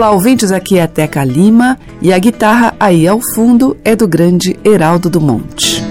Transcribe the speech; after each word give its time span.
Olá, 0.00 0.12
ouvintes, 0.12 0.50
aqui 0.50 0.78
é 0.78 0.82
a 0.84 0.88
Teca 0.88 1.22
Lima 1.22 1.78
e 2.00 2.10
a 2.10 2.18
guitarra 2.18 2.74
aí 2.80 3.06
ao 3.06 3.20
fundo 3.34 3.76
é 3.84 3.94
do 3.94 4.08
grande 4.08 4.58
Heraldo 4.64 5.10
do 5.10 5.20
Monte. 5.20 5.84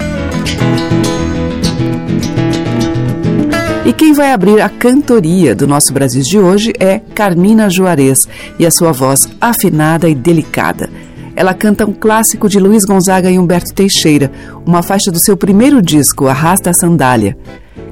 E 3.86 3.92
quem 3.92 4.12
vai 4.12 4.32
abrir 4.32 4.60
a 4.60 4.68
cantoria 4.68 5.54
do 5.54 5.64
nosso 5.64 5.92
Brasil 5.92 6.22
de 6.24 6.40
hoje 6.40 6.72
é 6.80 6.98
Carmina 6.98 7.70
Juarez 7.70 8.26
e 8.58 8.66
a 8.66 8.70
sua 8.72 8.90
voz 8.90 9.28
afinada 9.40 10.08
e 10.08 10.14
delicada. 10.16 10.90
Ela 11.36 11.54
canta 11.54 11.86
um 11.86 11.92
clássico 11.92 12.48
de 12.48 12.58
Luiz 12.58 12.84
Gonzaga 12.84 13.30
e 13.30 13.38
Humberto 13.38 13.72
Teixeira, 13.72 14.32
uma 14.66 14.82
faixa 14.82 15.12
do 15.12 15.20
seu 15.20 15.36
primeiro 15.36 15.80
disco, 15.80 16.26
Arrasta 16.26 16.70
a 16.70 16.74
Sandália. 16.74 17.36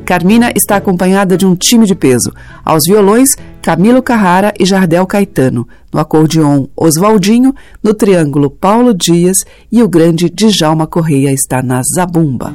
Carmina 0.09 0.51
está 0.57 0.77
acompanhada 0.77 1.37
de 1.37 1.45
um 1.45 1.55
time 1.55 1.85
de 1.85 1.95
peso. 1.95 2.33
Aos 2.65 2.85
violões, 2.87 3.37
Camilo 3.63 4.03
Carrara 4.03 4.53
e 4.59 4.65
Jardel 4.65 5.07
Caetano. 5.07 5.67
No 5.93 6.01
acordeon, 6.01 6.67
Oswaldinho. 6.77 7.55
No 7.83 7.95
triângulo, 7.95 8.51
Paulo 8.51 8.95
Dias. 8.95 9.39
E 9.71 9.83
o 9.83 9.89
grande 9.89 10.31
Djalma 10.31 10.87
Correia 10.87 11.33
está 11.33 11.63
na 11.63 11.83
zabumba. 11.83 12.55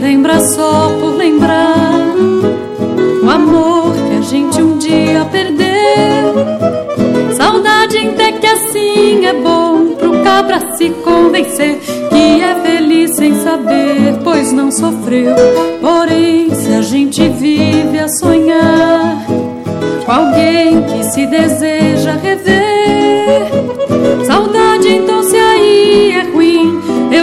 Lembra 0.00 0.40
só 0.40 0.90
por 0.98 1.16
lembrar 1.16 2.00
o 3.22 3.30
amor 3.30 3.92
que 3.94 4.16
a 4.16 4.20
gente 4.22 4.62
um 4.62 4.78
dia 4.78 5.24
perdeu. 5.30 5.60
Saudade 7.36 7.98
até 7.98 8.32
que 8.32 8.46
assim 8.46 9.26
é 9.26 9.34
bom 9.34 9.94
pro 9.98 10.22
cabra 10.22 10.74
se 10.74 10.90
convencer 10.90 11.78
que 12.08 12.42
é 12.42 12.54
feliz 12.62 13.14
sem 13.16 13.34
saber, 13.42 14.18
pois 14.24 14.52
não 14.52 14.70
sofreu. 14.70 15.34
Porém, 15.80 16.54
se 16.54 16.72
a 16.72 16.82
gente 16.82 17.28
vive 17.28 17.98
a 17.98 18.08
sonhar 18.08 19.24
com 20.04 20.12
alguém 20.12 20.82
que 20.82 21.04
se 21.04 21.26
deseja 21.26 22.12
rever, 22.12 23.50
saudade 24.26 24.88
então 24.88 25.22
se 25.22 25.36
aí 25.36 26.12
é 26.12 26.22
ruim, 26.32 26.80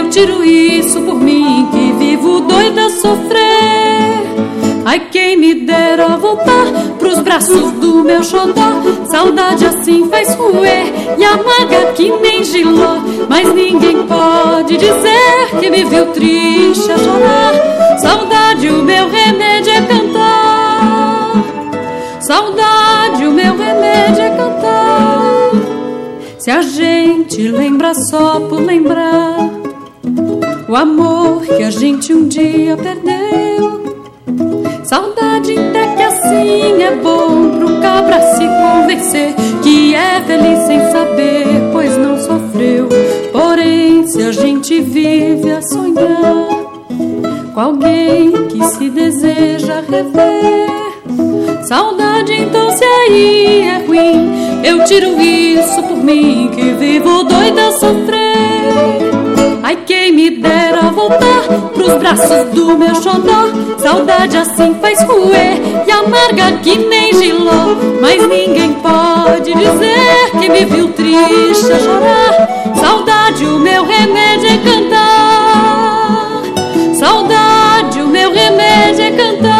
tiro 0.08 0.44
isso 0.44 1.00
por 1.02 1.20
mim 1.20 1.68
que 1.70 1.92
vivo 1.98 2.40
doida 2.40 2.86
a 2.86 2.90
sofrer. 2.90 4.08
Ai, 4.84 5.00
quem 5.10 5.36
me 5.36 5.54
dera 5.54 6.16
voltar 6.16 6.66
pros 6.98 7.18
braços 7.20 7.72
do 7.72 8.02
meu 8.02 8.22
xodó. 8.22 8.82
Saudade 9.10 9.66
assim 9.66 10.08
faz 10.08 10.34
roer 10.34 10.86
e 11.18 11.24
amarga 11.24 11.92
que 11.94 12.10
nem 12.10 12.42
giló. 12.42 12.98
Mas 13.28 13.52
ninguém 13.52 14.06
pode 14.06 14.76
dizer 14.78 15.60
que 15.60 15.70
me 15.70 15.84
viu 15.84 16.06
triste 16.06 16.90
a 16.90 16.98
chorar. 16.98 17.98
Saudade, 17.98 18.68
o 18.68 18.82
meu 18.82 19.10
remédio 19.10 19.72
é 19.72 19.82
cantar. 19.82 21.44
Saudade, 22.20 23.26
o 23.26 23.32
meu 23.32 23.56
remédio 23.56 24.22
é 24.22 24.30
cantar. 24.30 25.50
Se 26.38 26.50
a 26.50 26.62
gente 26.62 27.48
lembra 27.48 27.92
só 27.94 28.40
por 28.40 28.60
lembrar 28.60 29.57
o 30.68 30.76
amor 30.76 31.42
que 31.42 31.62
a 31.62 31.70
gente 31.70 32.12
um 32.12 32.28
dia 32.28 32.76
perdeu. 32.76 33.78
Saudade 34.84 35.54
até 35.58 35.94
que 35.96 36.02
assim 36.02 36.82
é 36.82 36.96
bom 37.02 37.58
pro 37.58 37.80
cabra 37.80 38.20
se 38.34 38.44
convencer 38.46 39.34
que 39.62 39.94
é 39.94 40.20
feliz 40.22 40.60
sem 40.60 40.80
saber, 40.90 41.46
pois 41.72 41.96
não 41.96 42.18
sofreu. 42.18 42.88
Porém, 43.32 44.06
se 44.06 44.22
a 44.22 44.32
gente 44.32 44.80
vive 44.80 45.50
a 45.50 45.62
sonhar 45.62 46.48
com 47.54 47.60
alguém 47.60 48.32
que 48.48 48.64
se 48.64 48.88
deseja 48.88 49.80
rever, 49.80 51.66
saudade 51.66 52.32
então 52.32 52.70
se 52.70 52.84
aí 52.84 53.60
é 53.62 53.86
ruim, 53.86 54.64
eu 54.64 54.84
tiro 54.84 55.20
isso 55.20 55.82
por 55.82 55.96
mim 55.96 56.50
que 56.54 56.72
vivo 56.72 57.24
doida 57.24 57.68
a 57.68 57.72
sofrer. 57.72 59.27
Ai, 59.62 59.76
quem 59.86 60.12
me 60.12 60.30
dera 60.30 60.82
voltar 60.90 61.42
pros 61.74 61.94
braços 61.94 62.48
do 62.52 62.78
meu 62.78 62.94
xodó. 62.94 63.48
Saudade 63.78 64.36
assim 64.36 64.74
faz 64.80 65.02
roer 65.02 65.58
e 65.86 65.90
amarga 65.90 66.58
que 66.62 66.76
nem 66.76 67.12
giló. 67.14 67.76
Mas 68.00 68.26
ninguém 68.26 68.72
pode 68.74 69.52
dizer 69.54 70.30
que 70.40 70.48
me 70.48 70.64
viu 70.64 70.88
triste 70.92 71.72
a 71.72 71.78
chorar. 71.78 72.74
Saudade, 72.80 73.44
o 73.46 73.58
meu 73.58 73.84
remédio 73.84 74.48
é 74.48 74.58
cantar. 74.58 76.42
Saudade, 76.94 78.00
o 78.00 78.08
meu 78.08 78.32
remédio 78.32 79.04
é 79.04 79.10
cantar. 79.10 79.57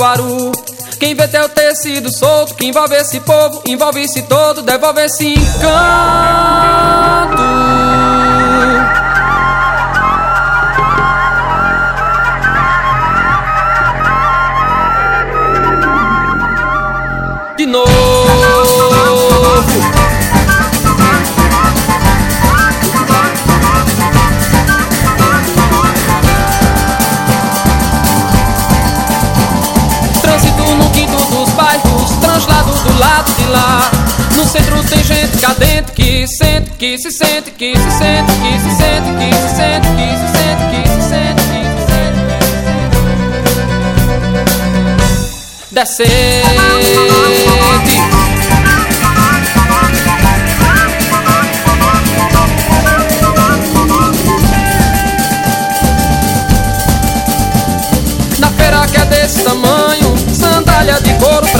Caruaru. 0.00 0.52
Quem 0.98 1.14
vê 1.14 1.28
teu 1.28 1.48
tecido 1.48 2.10
solto, 2.10 2.54
que 2.54 2.66
envolve 2.66 2.94
esse 2.96 3.20
povo, 3.20 3.62
envolve-se 3.66 4.22
todo, 4.22 4.62
devolve 4.62 5.02
esse 5.02 5.34
encanto. 5.34 5.60
Centro 34.50 34.82
tem 34.82 35.04
gente 35.04 35.38
cadente 35.38 35.92
que 35.92 36.26
sente, 36.26 36.70
que 36.70 36.98
se 36.98 37.12
sente, 37.12 37.52
que 37.52 37.72
se 37.76 37.90
sente, 37.98 38.32
que 38.32 38.58
se 38.58 38.70
sente, 38.76 39.12
que 39.16 39.32
se 39.32 39.48
sente, 39.54 39.88
que 39.94 40.10
se 40.18 40.26
sente, 40.34 40.64
que 40.72 40.82
se 40.88 41.02
sente, 41.08 41.42
que 41.46 41.62
se 41.70 41.86
sente. 41.86 42.20
Descende. 45.70 46.20
desse 59.10 59.42
tamanho, 59.42 60.16
sandália 60.32 61.00
de 61.00 61.12
couro 61.14 61.46
pra. 61.48 61.59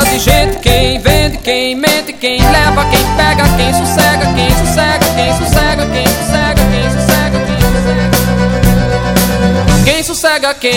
de 0.00 0.18
gente, 0.18 0.58
quem 0.58 0.98
vende, 0.98 1.38
quem 1.38 1.74
mente, 1.74 2.12
quem 2.12 2.40
leva, 2.40 2.84
quem 2.86 3.04
pega, 3.16 3.44
quem 3.56 3.72
sossega, 3.74 4.32
quem 4.34 4.50
sossega, 4.50 5.06
quem 5.14 5.36
sossega, 5.36 5.86
quem 5.86 6.06
sossega, 6.06 6.62
quem 6.70 6.90
sossega, 6.90 7.38
quem 7.46 7.60
sossega. 7.60 8.12
Quem 9.84 10.02
sossega 10.02 10.54
quem? 10.54 10.72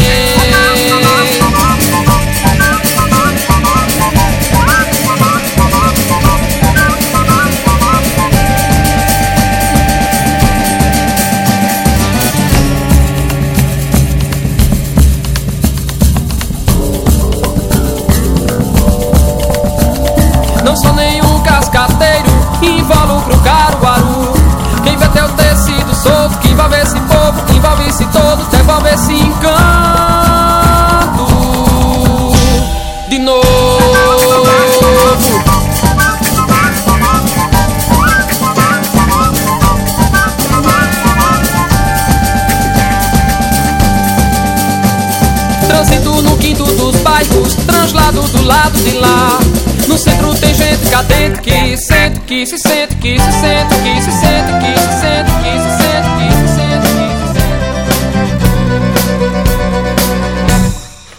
Cadente 51.08 51.42
que 51.42 51.78
sente, 51.78 52.20
que 52.22 52.46
se 52.46 52.58
sente, 52.58 52.96
que 52.96 53.20
se 53.20 53.32
sente, 53.32 53.76
que 53.84 54.02
se 54.02 54.12
sente, 54.12 54.54
que 54.60 54.74
se 54.80 54.92
sente, 55.02 55.32
que 55.44 55.54
se 55.60 55.70
sente, 55.78 56.10
que 56.18 56.32
se 56.32 56.48
sente, 56.56 56.90
que 56.90 57.12
se 57.12 57.28
sente. 57.34 57.56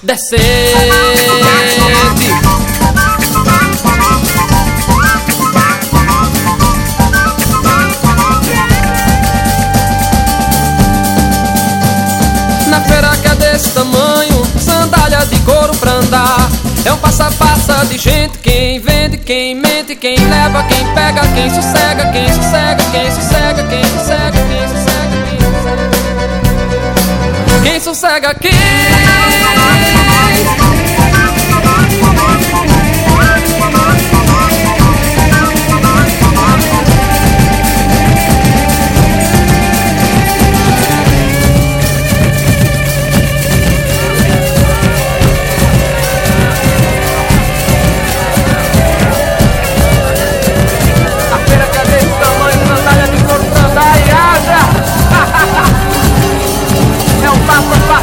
Descende. 0.02 0.96
Quem 19.26 19.56
quem 19.56 19.56
mente, 19.56 19.96
quem 19.96 20.16
leva, 20.16 20.62
quem 20.68 20.86
pega, 20.94 21.20
quem 21.34 21.50
sossega, 21.50 22.12
quem 22.12 22.28
sossega, 22.32 22.84
quem 22.92 23.10
sossega, 23.10 23.64
quem 23.68 23.84
sossega, 23.84 24.38
quem 24.48 24.68
sossega, 24.68 25.16
quem 25.28 25.40
sossega. 25.40 25.90
Quem 27.64 27.80
sossega 27.80 28.30
A 30.72 30.75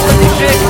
passo 0.06 0.63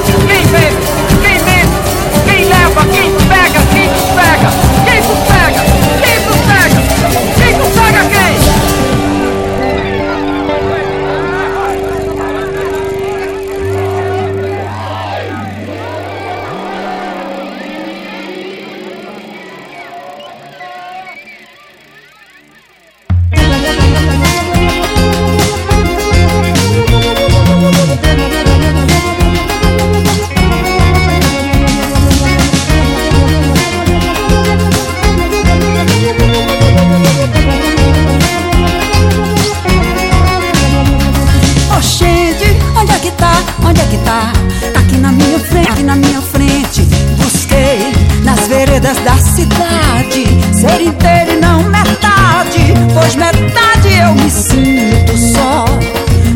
nas 48.84 48.98
veredas 48.98 48.98
da 49.04 49.18
cidade, 49.18 50.26
ser 50.54 50.82
inteiro 50.82 51.32
e 51.32 51.40
não 51.40 51.64
metade, 51.64 52.74
pois 52.94 53.16
metade 53.16 53.94
eu 53.94 54.14
me 54.14 54.30
sinto 54.30 55.18
só. 55.18 55.66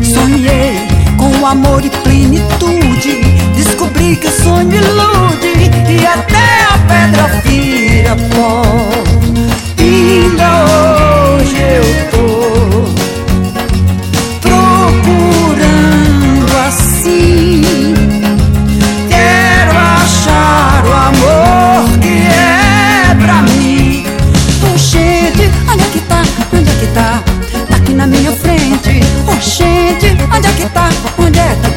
Sonhei 0.02 0.88
com 1.18 1.46
amor 1.46 1.84
e 1.84 1.90
plenitude, 1.90 3.20
descobri 3.54 4.16
que 4.16 4.26
o 4.28 4.30
sonho 4.30 4.74
ilude 4.74 5.70
e 5.90 6.06
até 6.06 6.64
a 6.64 6.78
pedra 6.88 7.42
vira 7.44 8.16
pó. 8.34 8.62
Ainda 9.78 10.64
hoje 11.36 11.56
eu 11.60 12.10
tô 12.10 12.37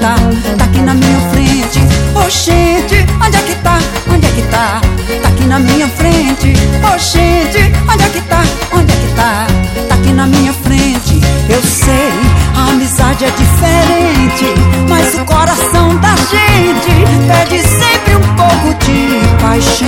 tá? 0.01 0.15
Tá 0.57 0.65
aqui 0.65 0.81
na 0.81 0.93
minha 0.95 1.19
frente. 1.29 1.79
Oxente, 2.15 3.05
onde 3.23 3.37
é 3.37 3.41
que 3.41 3.55
tá? 3.61 3.77
Onde 4.11 4.27
é 4.27 4.31
que 4.31 4.41
tá? 4.49 4.81
Tá 5.21 5.29
aqui 5.29 5.45
na 5.45 5.59
minha 5.59 5.87
frente. 5.87 6.53
Oxente, 6.93 7.71
onde 7.87 8.03
é 8.03 8.09
que 8.09 8.21
tá? 8.21 8.43
Onde 8.73 8.91
é 8.91 8.95
que 8.95 9.15
tá? 9.15 9.47
Tá 9.87 9.95
aqui 9.95 10.11
na 10.11 10.25
minha 10.25 10.51
frente. 10.51 11.21
Eu 11.47 11.61
sei, 11.61 12.11
a 12.55 12.71
amizade 12.71 13.25
é 13.25 13.31
diferente, 13.31 14.45
mas 14.89 15.13
o 15.15 15.25
coração 15.25 15.95
da 15.97 16.15
gente 16.15 16.93
pede 17.27 17.61
sempre 17.61 18.15
um 18.15 18.35
pouco 18.35 18.73
de 18.85 19.19
paixão. 19.41 19.87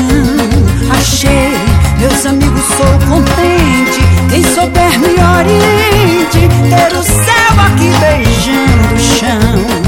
Achei, 0.92 1.58
meus 1.98 2.26
amigos, 2.26 2.64
sou 2.78 3.10
contente. 3.10 4.02
Quem 4.30 4.44
souber 4.44 5.00
me 5.00 5.16
oriente, 5.40 6.50
ter 6.70 6.98
o 6.98 7.04
céu 7.04 7.54
aqui 7.66 7.90
beijando 8.00 8.94
o 8.94 9.00
chão. 9.00 9.83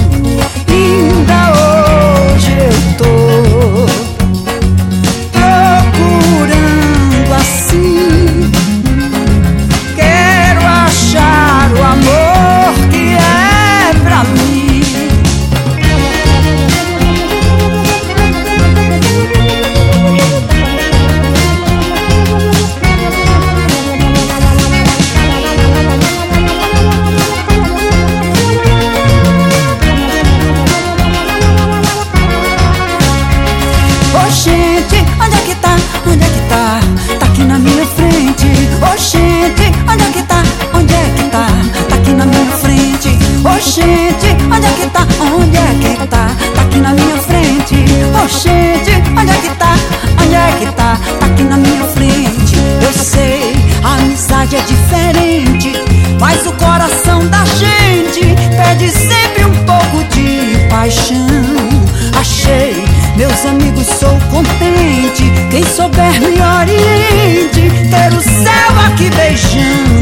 Gente, 43.76 44.28
onde 44.50 44.66
é 44.66 44.72
que 44.72 44.88
tá? 44.90 45.06
Onde 45.20 45.58
é 45.58 45.96
que 45.96 46.08
tá? 46.08 46.32
Tá 46.56 46.62
aqui 46.62 46.80
na 46.80 46.94
minha 46.94 47.18
frente. 47.18 47.76
Oh 48.16 49.20
onde 49.20 49.32
é 49.32 49.36
que 49.36 49.50
tá? 49.58 49.76
Onde 50.24 50.36
é 50.36 50.56
que 50.60 50.66
tá? 50.72 50.98
Tá 51.20 51.26
aqui 51.26 51.44
na 51.44 51.58
minha 51.58 51.84
frente. 51.88 52.56
Eu 52.82 52.94
sei, 52.94 53.54
a 53.84 53.96
amizade 53.96 54.56
é 54.56 54.62
diferente, 54.62 55.74
mas 56.20 56.46
o 56.48 56.54
coração 56.54 57.28
da 57.28 57.44
gente 57.46 58.22
pede 58.56 58.90
sempre 58.90 59.44
um 59.44 59.66
pouco 59.66 60.04
de 60.06 60.58
paixão. 60.70 61.26
Achei, 62.18 62.86
meus 63.18 63.46
amigos, 63.46 63.88
sou 63.88 64.18
contente. 64.32 65.30
Quem 65.52 65.64
souber 65.66 66.14
me 66.22 66.40
oriente, 66.42 67.70
ter 67.90 68.14
o 68.16 68.22
céu 68.22 68.86
aqui 68.88 69.10
beijando 69.10 69.95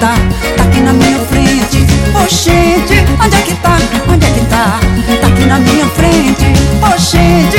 tá? 0.00 0.14
Tá 0.56 0.64
aqui 0.64 0.80
na 0.80 0.92
minha 0.94 1.18
frente. 1.26 1.86
Gente, 2.28 3.04
onde 3.22 3.36
é 3.36 3.42
que 3.42 3.54
tá? 3.56 3.76
Onde 4.08 4.26
é 4.26 4.30
que 4.30 4.40
tá? 4.46 4.80
Tá 5.20 5.26
aqui 5.28 5.44
na 5.44 5.58
minha 5.58 5.86
frente. 5.88 6.46
Gente, 6.98 7.49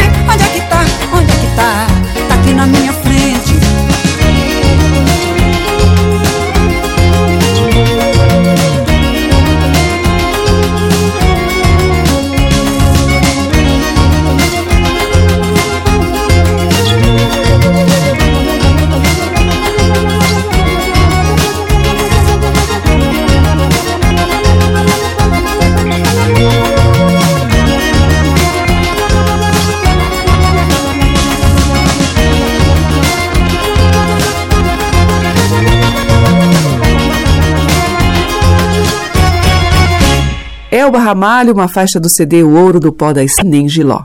Elba 40.72 41.00
Ramalho, 41.00 41.54
uma 41.54 41.68
faixa 41.68 42.00
do 42.00 42.10
CD 42.10 42.44
O 42.44 42.56
Ouro 42.56 42.80
do 42.80 42.94
Pó 42.94 43.12
da 43.12 43.20
Nem 43.44 43.68
Giló. 43.68 44.04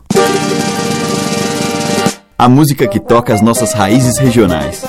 A 2.36 2.48
música 2.48 2.88
que 2.88 2.98
toca 2.98 3.32
as 3.32 3.40
nossas 3.40 3.72
raízes 3.72 4.18
regionais. 4.18 4.84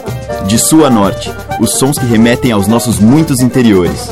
De 0.47 0.57
sul 0.57 0.83
a 0.87 0.89
norte, 0.89 1.31
os 1.59 1.73
sons 1.77 1.99
que 1.99 2.05
remetem 2.07 2.51
aos 2.51 2.65
nossos 2.65 2.99
muitos 2.99 3.41
interiores. 3.41 4.09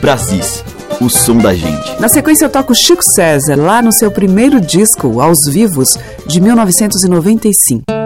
Brasis, 0.00 0.64
o 1.00 1.08
som 1.08 1.38
da 1.38 1.54
gente. 1.54 2.00
Na 2.00 2.08
sequência 2.08 2.46
eu 2.46 2.50
toco 2.50 2.74
Chico 2.74 3.04
César, 3.04 3.54
lá 3.54 3.80
no 3.80 3.92
seu 3.92 4.10
primeiro 4.10 4.60
disco, 4.60 5.20
Aos 5.20 5.38
Vivos, 5.48 5.96
de 6.26 6.40
1995. 6.40 8.03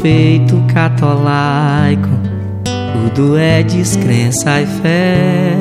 Peito 0.00 0.62
catolaico, 0.72 2.08
tudo 2.92 3.36
é 3.36 3.62
descrença 3.62 4.60
e 4.60 4.66
fé. 4.66 5.56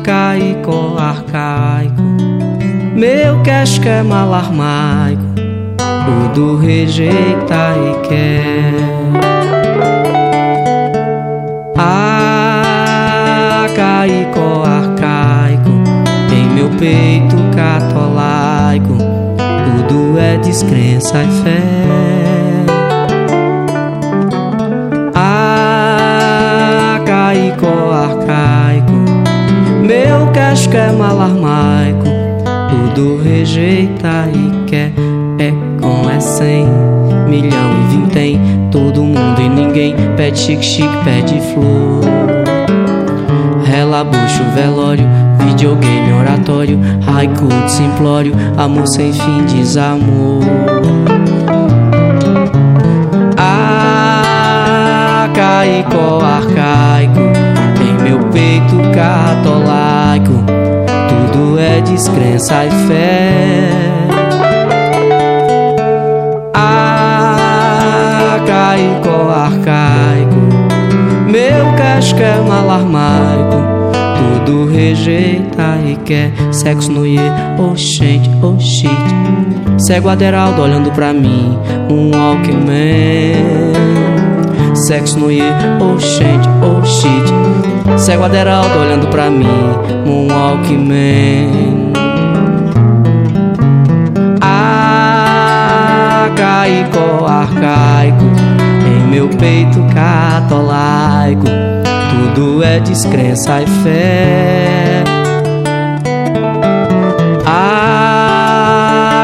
Arcaico, 0.00 0.96
arcaico, 0.98 2.02
meu 2.94 3.42
é 3.86 4.02
malarmaico, 4.02 5.22
tudo 6.34 6.56
rejeita 6.56 7.74
e 7.76 7.94
quer. 8.08 8.74
Arcaico, 13.36 13.84
arcaico, 14.64 15.70
em 16.32 16.48
meu 16.54 16.70
peito 16.70 17.36
catolaico, 17.54 19.07
descrença 20.48 21.22
e 21.22 21.28
fé. 21.42 21.60
Arcaico, 26.94 27.66
arcaico, 27.92 28.92
meu 29.82 30.26
casco 30.32 30.74
é 30.74 30.90
malarmaico, 30.90 32.06
tudo 32.70 33.22
rejeita 33.22 34.26
e 34.32 34.64
quer. 34.66 34.92
É 35.38 35.52
com 35.80 36.08
é 36.08 36.18
cem, 36.18 36.66
milhão 37.28 37.70
e 37.82 37.94
vintém, 37.94 38.40
todo 38.72 39.04
mundo 39.04 39.40
e 39.40 39.48
ninguém 39.50 39.94
pede 40.16 40.38
chique-chique, 40.38 41.04
pede 41.04 41.40
flor. 41.52 42.17
Relabucho, 43.98 44.44
velório, 44.54 45.04
videogame, 45.44 46.12
oratório, 46.12 46.78
haiku, 47.04 47.48
simplório, 47.66 48.32
amor 48.56 48.86
sem 48.86 49.12
fim, 49.12 49.44
desamor. 49.44 50.40
Arcaico, 55.26 56.24
arcaico, 56.24 57.18
em 57.82 57.94
meu 58.04 58.20
peito 58.30 58.76
catolaico, 58.94 60.44
tudo 61.08 61.58
é 61.58 61.80
descrença 61.80 62.66
e 62.66 62.70
fé. 62.86 63.68
Arcaico, 68.44 69.28
arcaico, 69.28 70.38
meu 71.26 71.72
casco 71.76 72.20
é 72.20 72.40
malarmaico, 72.48 73.67
tudo 74.18 74.70
rejeita 74.70 75.78
e 75.86 75.96
quer 75.96 76.32
sexo 76.50 76.90
no 76.90 77.06
iê, 77.06 77.20
oxente, 77.58 78.28
oxite. 78.42 79.14
Cego 79.78 80.08
Aderaldo 80.08 80.62
olhando 80.62 80.90
pra 80.90 81.12
mim, 81.12 81.56
um 81.88 82.10
Walkman. 82.10 83.74
Sexo 84.74 85.18
no 85.18 85.30
iê, 85.30 85.52
oxente, 85.80 86.48
oxite. 86.78 87.32
Cego 87.96 88.24
Aderaldo 88.24 88.78
olhando 88.78 89.06
pra 89.08 89.30
mim, 89.30 89.46
um 90.06 90.26
Walkman. 90.32 91.92
Arcaico, 96.00 97.24
arcaico, 97.26 98.24
em 98.86 99.10
meu 99.10 99.28
peito 99.28 99.80
catolaico, 99.94 101.46
tudo 102.08 102.62
é 102.62 102.80
descrença 102.80 103.62
e 103.62 103.66
fé. 103.82 105.04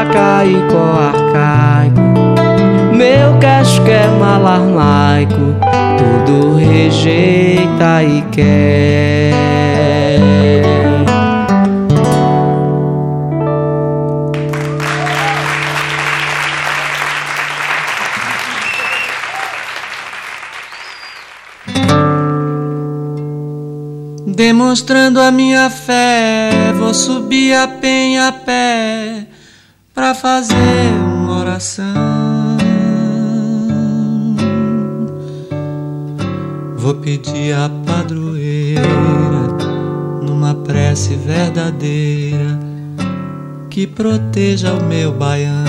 Arcaico, 0.01 0.77
arcaico, 0.99 2.01
meu 2.95 3.37
casco 3.39 3.87
é 3.87 4.07
malarmaico, 4.19 5.55
tudo 5.97 6.55
rejeita 6.57 8.03
e 8.03 8.21
quer. 8.31 9.64
Demonstrando 24.75 25.21
a 25.21 25.31
minha 25.31 25.69
fé, 25.69 26.73
vou 26.77 26.93
subir 26.93 27.53
a 27.53 27.65
penha 27.65 28.27
a 28.27 28.31
pé 28.33 29.25
pra 29.93 30.13
fazer 30.13 30.91
uma 31.01 31.39
oração. 31.39 32.57
Vou 36.75 36.95
pedir 36.95 37.53
a 37.53 37.69
padroeira 37.85 38.83
numa 40.21 40.53
prece 40.53 41.15
verdadeira 41.15 42.59
que 43.69 43.87
proteja 43.87 44.73
o 44.73 44.83
meu 44.83 45.13
baiano. 45.13 45.63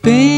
Penha, 0.00 0.37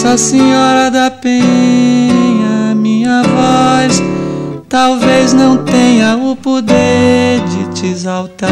Nossa 0.00 0.16
Senhora 0.16 0.92
da 0.92 1.10
Penha, 1.10 2.72
minha 2.72 3.20
voz 3.24 4.00
talvez 4.68 5.32
não 5.32 5.64
tenha 5.64 6.16
o 6.16 6.36
poder 6.36 7.40
de 7.40 7.74
te 7.74 7.86
exaltar. 7.86 8.48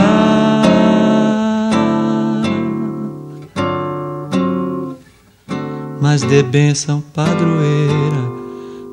Mas 6.01 6.23
dê 6.23 6.43
bênção 6.43 7.01
padroeira 7.15 8.33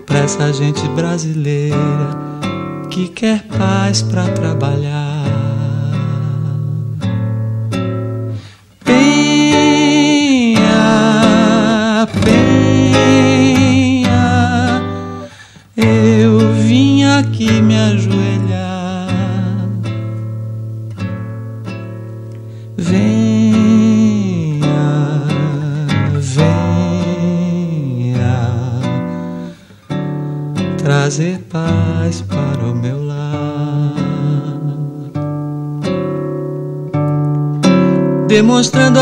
pra 0.05 0.19
essa 0.19 0.53
gente 0.53 0.87
brasileira 0.89 2.15
que 2.91 3.07
quer 3.07 3.47
paz 3.47 4.03
pra 4.03 4.27
trabalhar. 4.27 4.92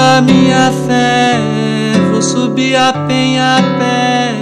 A 0.02 0.22
minha 0.22 0.72
fé, 0.88 1.40
vou 2.12 2.22
subir 2.22 2.76
a 2.76 2.92
penha 3.08 3.58
a 3.58 3.62
pé 3.78 4.34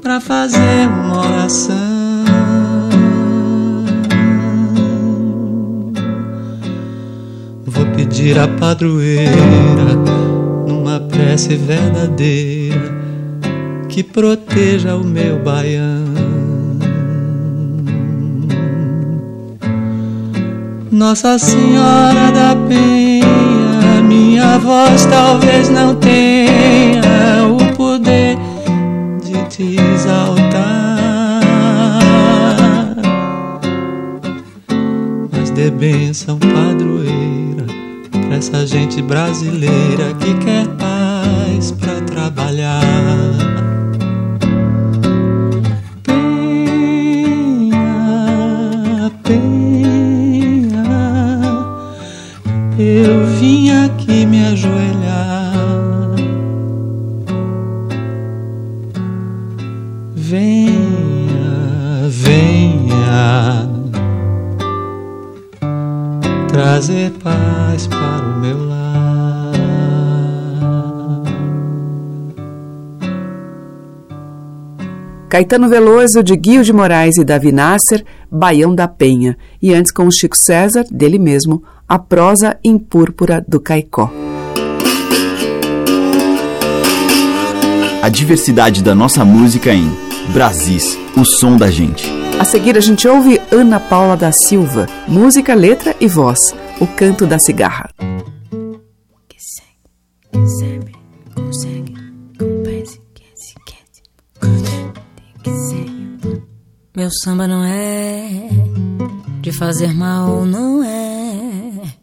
pra 0.00 0.20
fazer 0.20 0.86
uma 0.88 1.26
oração. 1.26 2.24
Vou 7.66 7.86
pedir 7.96 8.38
a 8.38 8.46
padroeira 8.46 9.94
numa 10.66 11.00
prece 11.00 11.56
verdadeira 11.56 12.92
que 13.88 14.02
proteja 14.02 14.96
o 14.96 15.04
meu 15.04 15.38
baiano. 15.38 16.12
Nossa 20.90 21.38
Senhora 21.38 22.30
da 22.32 22.54
Penha, 22.68 23.26
minha 24.02 24.58
voz 24.58 25.06
talvez 25.06 25.68
não 25.68 25.94
tenha 25.96 27.46
o 27.48 27.76
poder 27.76 28.36
de 29.24 29.44
te 29.48 29.76
exaltar, 29.94 31.00
mas 35.30 35.50
dê 35.50 35.70
bênção 35.70 36.38
padroeira 36.38 37.66
pra 38.26 38.36
essa 38.36 38.66
gente 38.66 39.02
brasileira 39.02 40.14
que 40.20 40.34
quer 40.44 40.66
paz 40.76 41.72
pra 41.72 42.00
trabalhar. 42.02 43.41
Ajoelhar. 54.52 55.52
Venha, 60.14 62.08
venha 62.08 63.68
trazer 66.48 67.10
paz 67.22 67.86
para 67.86 68.26
o 68.26 68.40
meu 68.40 68.68
lar. 68.68 69.52
Caetano 75.28 75.68
Veloso, 75.68 76.22
de 76.22 76.36
Guio 76.36 76.62
de 76.62 76.74
Moraes 76.74 77.16
e 77.16 77.24
Davi 77.24 77.52
Nasser, 77.52 78.04
Baião 78.30 78.74
da 78.74 78.86
Penha. 78.86 79.36
E 79.62 79.72
antes 79.72 79.90
com 79.90 80.06
o 80.06 80.12
Chico 80.12 80.36
César, 80.36 80.84
dele 80.90 81.18
mesmo, 81.18 81.62
a 81.88 81.98
prosa 81.98 82.58
em 82.62 82.78
púrpura 82.78 83.42
do 83.48 83.58
Caicó. 83.58 84.10
A 88.02 88.08
diversidade 88.08 88.82
da 88.82 88.96
nossa 88.96 89.24
música 89.24 89.72
em 89.72 89.88
Brasis, 90.32 90.98
o 91.16 91.24
som 91.24 91.56
da 91.56 91.70
gente. 91.70 92.10
A 92.36 92.44
seguir 92.44 92.76
a 92.76 92.80
gente 92.80 93.06
ouve 93.06 93.40
Ana 93.52 93.78
Paula 93.78 94.16
da 94.16 94.32
Silva, 94.32 94.88
música, 95.06 95.54
letra 95.54 95.94
e 96.00 96.08
voz, 96.08 96.36
o 96.80 96.86
canto 96.88 97.28
da 97.28 97.38
cigarra. 97.38 97.88
que 99.28 99.36
segue, 99.38 99.72
que 100.32 100.48
sempre 100.58 100.92
consegue, 101.32 101.94
compense, 102.36 103.00
que 103.14 103.24
se 103.36 103.54
quer, 103.64 103.84
que 105.44 105.50
segue. 105.68 106.42
Meu 106.96 107.08
samba 107.22 107.46
não 107.46 107.62
é 107.62 108.48
de 109.42 109.52
fazer 109.52 109.94
mal, 109.94 110.44
não 110.44 110.82
é. 110.82 112.01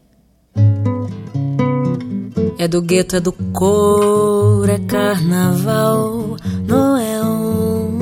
É 2.60 2.68
do 2.68 2.82
gueto, 2.82 3.16
é 3.16 3.20
do 3.20 3.32
couro, 3.32 4.70
é 4.70 4.78
carnaval, 4.80 6.36
Noel. 6.68 7.96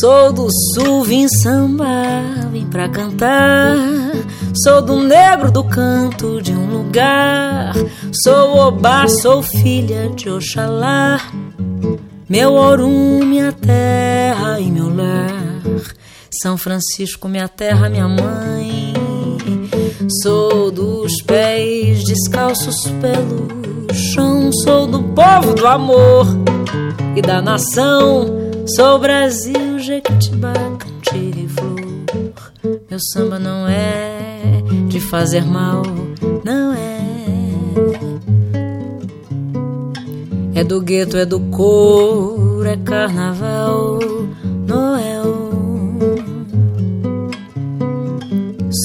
Sou 0.00 0.32
do 0.32 0.48
sul, 0.50 1.04
vim 1.04 1.28
sambar, 1.28 2.48
vim 2.50 2.64
pra 2.64 2.88
cantar. 2.88 3.76
Sou 4.64 4.80
do 4.80 5.02
negro 5.02 5.52
do 5.52 5.62
canto 5.64 6.40
de 6.40 6.52
um 6.52 6.78
lugar. 6.78 7.74
Sou 8.24 8.56
obá, 8.56 9.06
sou 9.06 9.42
filha 9.42 10.08
de 10.08 10.30
Oxalá. 10.30 11.20
Meu 12.26 12.54
Orum, 12.54 13.22
minha 13.22 13.52
terra 13.52 14.58
e 14.58 14.70
meu 14.70 14.88
lar. 14.88 15.62
São 16.40 16.56
Francisco, 16.56 17.28
minha 17.28 17.48
terra, 17.48 17.90
minha 17.90 18.08
mãe. 18.08 18.94
Sou 20.22 20.70
dos 21.08 21.22
pés 21.22 22.04
descalços 22.04 22.76
pelo 23.00 23.48
chão. 23.94 24.52
Sou 24.62 24.86
do 24.86 25.02
povo 25.02 25.54
do 25.54 25.66
amor 25.66 26.26
e 27.16 27.22
da 27.22 27.40
nação. 27.40 28.26
Sou 28.76 28.98
Brasil, 28.98 29.78
Jequitibá, 29.78 30.52
cantiga 30.52 31.40
e 31.40 31.48
flor. 31.48 32.82
Meu 32.90 33.00
samba 33.00 33.38
não 33.38 33.66
é 33.66 34.62
de 34.88 35.00
fazer 35.00 35.46
mal, 35.46 35.82
não 36.44 36.74
é. 36.74 36.98
É 40.56 40.62
do 40.62 40.82
gueto, 40.82 41.16
é 41.16 41.24
do 41.24 41.40
couro, 41.40 42.66
é 42.66 42.76
carnaval, 42.76 43.87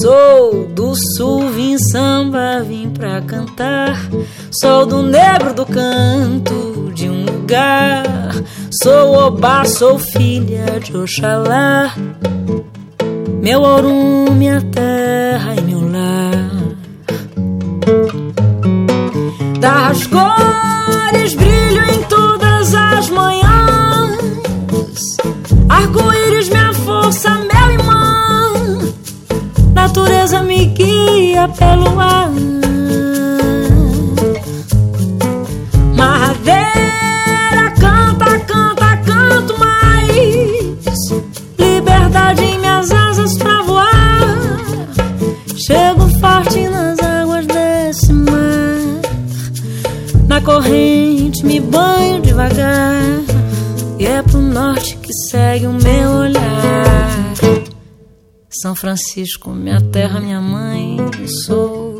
Sou 0.03 0.65
do 0.65 0.93
sul, 1.15 1.47
vim 1.47 1.77
samba, 1.77 2.61
vim 2.61 2.89
pra 2.89 3.21
cantar. 3.21 3.95
Sou 4.51 4.85
do 4.85 5.01
negro 5.01 5.53
do 5.53 5.65
canto 5.65 6.91
de 6.93 7.07
um 7.07 7.23
lugar. 7.23 8.03
Sou 8.83 9.13
obá, 9.13 9.63
sou 9.63 9.97
filha 9.97 10.77
de 10.81 10.97
Oxalá. 10.97 11.95
Meu 13.41 13.61
Orum, 13.61 14.33
minha 14.33 14.61
terra 14.73 15.55
e 15.57 15.61
meu 15.61 15.89
lar. 15.89 16.51
Das 19.61 20.05
cores, 20.07 20.52
guia 31.43 31.47
pelo 31.49 31.99
ar. 31.99 32.31
Marradeira, 35.95 37.71
canta, 37.79 38.39
canta, 38.39 38.97
canto 38.97 39.59
mais. 39.59 41.09
Liberdade 41.57 42.43
em 42.43 42.59
minhas 42.59 42.91
asas 42.91 43.37
pra 43.37 43.61
voar. 43.63 43.87
Chego 45.55 46.07
forte 46.19 46.67
nas 46.69 46.99
águas 46.99 47.45
desse 47.47 48.13
mar. 48.13 49.01
Na 50.27 50.41
corrente 50.41 51.45
me 51.45 51.59
banho 51.59 52.21
devagar. 52.21 53.01
E 53.99 54.05
é 54.05 54.21
pro 54.21 54.39
norte 54.39 54.97
que 54.97 55.13
segue 55.29 55.67
o 55.67 55.73
meu 55.73 56.09
olhar. 56.11 56.92
São 58.63 58.75
Francisco, 58.75 59.49
minha 59.49 59.81
terra, 59.81 60.21
minha 60.21 60.39
mãe, 60.39 60.95
sou 61.45 61.99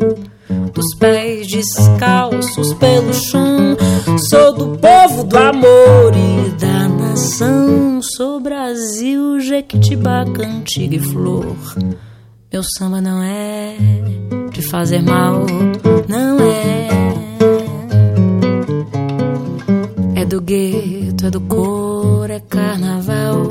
dos 0.74 0.96
pés 0.98 1.46
descalços 1.46 2.74
pelo 2.76 3.14
chão. 3.14 3.76
Sou 4.30 4.54
do 4.54 4.78
povo 4.78 5.26
do 5.26 5.38
amor 5.38 6.14
e 6.16 6.52
da 6.52 6.88
nação. 6.88 8.02
Sou 8.02 8.40
Brasil, 8.40 9.42
Jequitibá, 9.42 10.24
cantiga 10.24 10.96
e 10.96 11.00
flor. 11.00 11.54
Meu 12.50 12.64
samba 12.64 13.02
não 13.02 13.22
é 13.22 13.76
de 14.50 14.62
fazer 14.62 15.02
mal, 15.02 15.46
não 16.08 16.40
é. 16.40 16.88
É 20.16 20.24
do 20.24 20.40
gueto, 20.40 21.26
é 21.26 21.30
do 21.30 21.42
cor, 21.42 22.32
é 22.32 22.40
carnaval, 22.40 23.50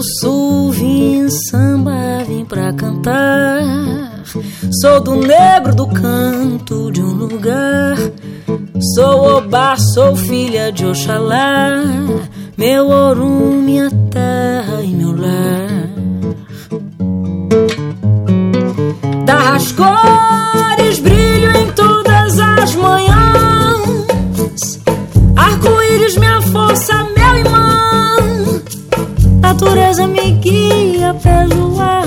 Do 0.00 0.04
sul, 0.18 0.72
vim 0.72 1.28
samba, 1.28 2.24
vim 2.26 2.42
pra 2.46 2.72
cantar. 2.72 3.60
Sou 4.80 4.98
do 4.98 5.14
negro 5.16 5.74
do 5.74 5.86
canto 5.88 6.90
de 6.90 7.02
um 7.02 7.12
lugar. 7.12 7.98
Sou 8.94 9.36
obá, 9.36 9.76
sou 9.76 10.16
filha 10.16 10.72
de 10.72 10.86
Oxalá. 10.86 11.82
Meu 12.56 12.88
ouro, 12.88 13.28
minha 13.28 13.90
terra 14.10 14.80
e 14.82 14.88
meu 14.88 15.14
lar. 15.14 15.90
Das 19.26 19.72
cores, 19.72 20.29
Natureza 29.60 30.06
me 30.06 30.32
guia 30.40 31.12
pelo 31.22 31.78
ar. 31.78 32.06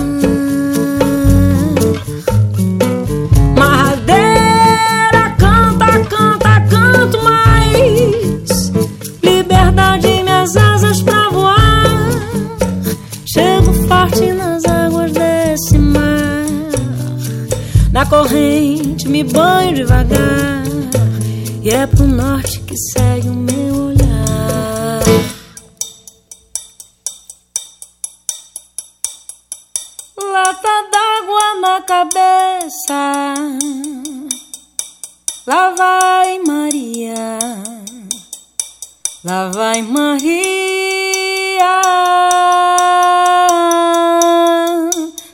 Marradeira, 3.56 5.36
canta, 5.38 6.00
canta, 6.10 6.62
canto 6.62 7.24
mais. 7.24 8.72
Liberdade 9.22 10.08
minhas 10.08 10.58
asas 10.58 11.04
pra 11.04 11.30
voar. 11.30 11.84
Chego 13.24 13.72
forte 13.88 14.32
nas 14.32 14.66
águas 14.66 15.12
desse 15.12 15.78
mar. 15.78 16.46
Na 17.92 18.04
corrente 18.04 19.08
me 19.08 19.24
banho 19.24 19.76
devagar. 19.76 20.64
E 21.62 21.70
é 21.70 21.86
pro 21.86 22.08
norte 22.08 22.63
cabeça. 31.84 33.34
Lá 35.46 35.74
vai 35.78 36.40
Maria. 36.40 37.38
Lá 39.24 39.50
vai 39.50 39.82
Maria. 39.82 41.82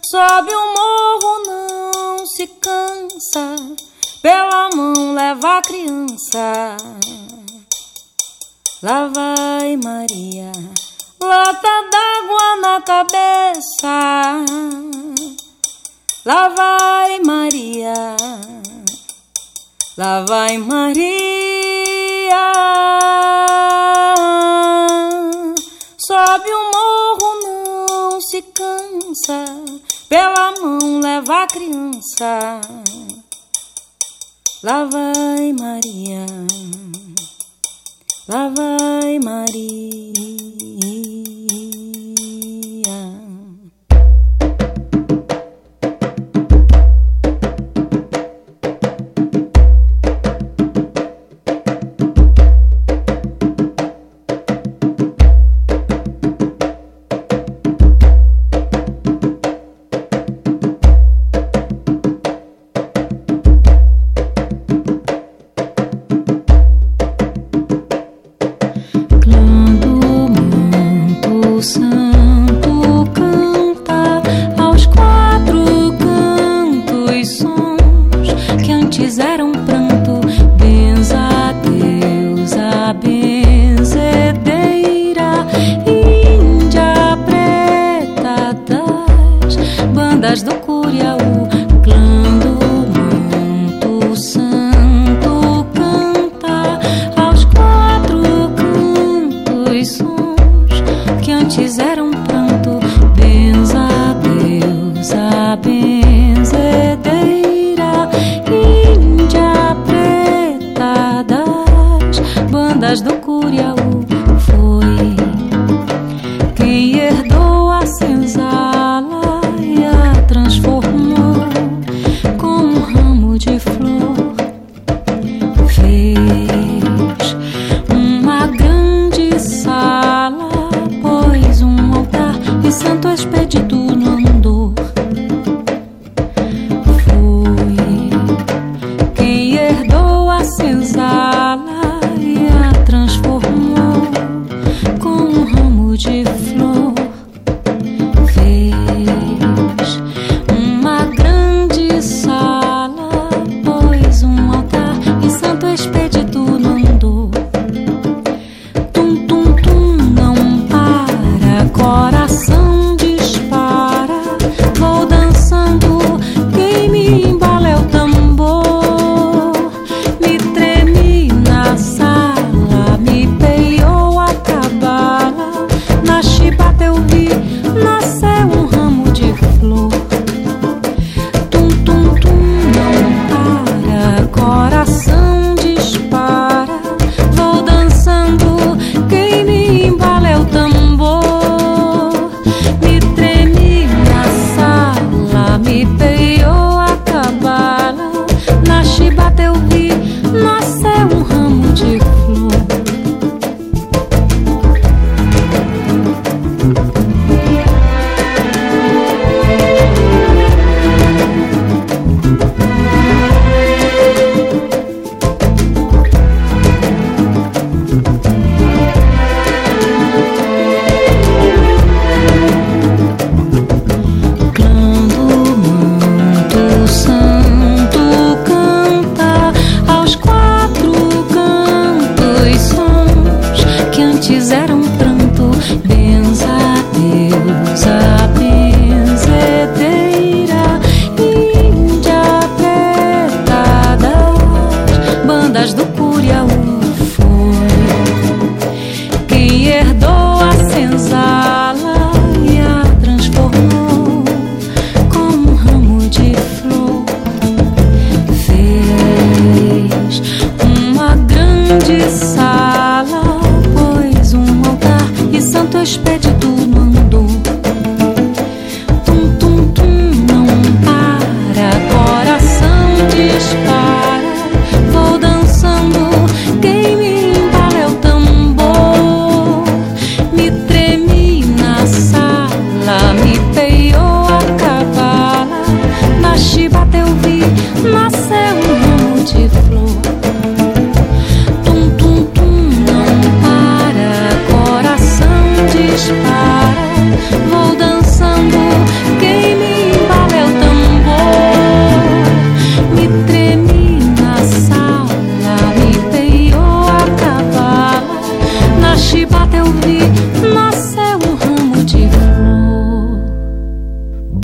Sobe 0.10 0.52
o 0.54 0.74
morro, 0.78 1.44
não 1.46 2.26
se 2.26 2.48
cansa. 2.48 3.56
Pela 4.22 4.70
mão 4.76 5.14
leva 5.14 5.58
a 5.58 5.62
criança. 5.62 6.78
Lá 8.82 9.08
vai 9.08 9.78
Maria. 9.78 10.52
Lata 11.22 11.90
d'água 11.92 12.56
na 12.62 12.82
cabeça. 12.82 14.46
Lá 16.30 16.48
vai 16.50 17.20
Maria. 17.22 18.15
Lá 19.98 20.24
vai 20.26 20.60
Maria. 20.60 21.02
Sobe 25.98 26.50
o 26.54 26.72
morro, 26.72 27.42
não 27.42 28.22
se 28.22 28.44
cansa. 28.44 29.44
Pela 30.08 30.54
mão 30.62 31.00
leva 31.00 31.46
a 31.46 31.48
criança. 31.48 32.62
Lá 34.62 34.86
vai 34.86 35.52
Maria. 35.52 36.28
Lá 38.28 38.50
vai 38.50 39.18
Maria. 39.18 39.80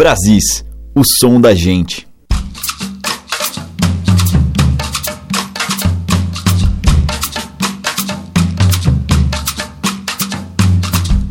Brasis, 0.05 0.63
o 0.93 1.01
som 1.19 1.41
da 1.41 1.55
gente. 1.55 2.07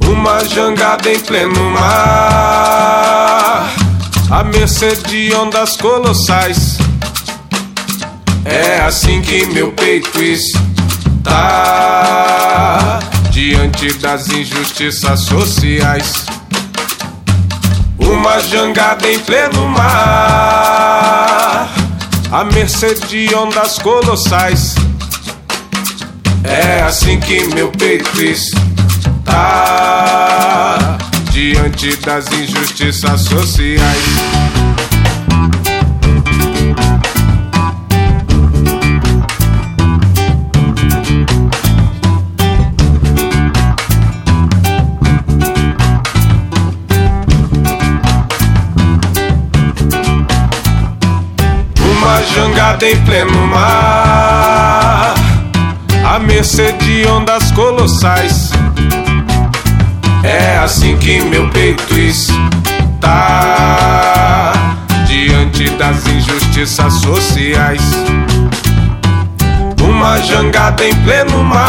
Uma 0.00 0.44
jangada 0.46 1.08
em 1.08 1.20
pleno 1.20 1.70
mar, 1.70 3.72
à 4.28 4.42
mercê 4.42 4.96
de 4.96 5.32
ondas 5.36 5.76
colossais. 5.76 6.76
É 8.44 8.80
assim 8.80 9.22
que 9.22 9.46
meu 9.46 9.70
peito 9.70 10.20
está 10.20 10.58
diante 13.30 13.92
das 13.98 14.26
injustiças 14.30 15.20
sociais. 15.20 16.26
Uma 18.24 18.40
jangada 18.40 19.06
em 19.06 19.18
pleno 19.18 19.68
mar, 19.68 19.92
à 22.32 22.42
mercê 22.42 22.94
de 22.94 23.34
ondas 23.34 23.78
colossais. 23.78 24.74
É 26.42 26.80
assim 26.84 27.20
que 27.20 27.44
meu 27.54 27.70
peito 27.70 28.22
está 28.22 28.56
diante 31.32 31.94
das 31.96 32.26
injustiças 32.32 33.20
sociais. 33.20 34.53
Jangada 52.24 52.88
em 52.88 52.96
pleno 53.04 53.46
mar, 53.46 55.14
à 56.04 56.18
mercê 56.18 56.72
de 56.72 57.06
ondas 57.06 57.50
colossais. 57.52 58.50
É 60.22 60.58
assim 60.58 60.96
que 60.96 61.20
meu 61.22 61.48
peito 61.50 61.94
está 61.98 62.54
diante 65.06 65.68
das 65.70 66.06
injustiças 66.06 66.94
sociais. 66.94 67.82
Uma 69.82 70.18
jangada 70.22 70.84
em 70.84 70.94
pleno 70.96 71.44
mar, 71.44 71.60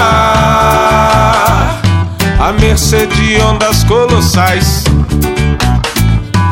à 2.40 2.54
mercê 2.60 3.06
de 3.08 3.42
ondas 3.42 3.84
colossais. 3.84 4.86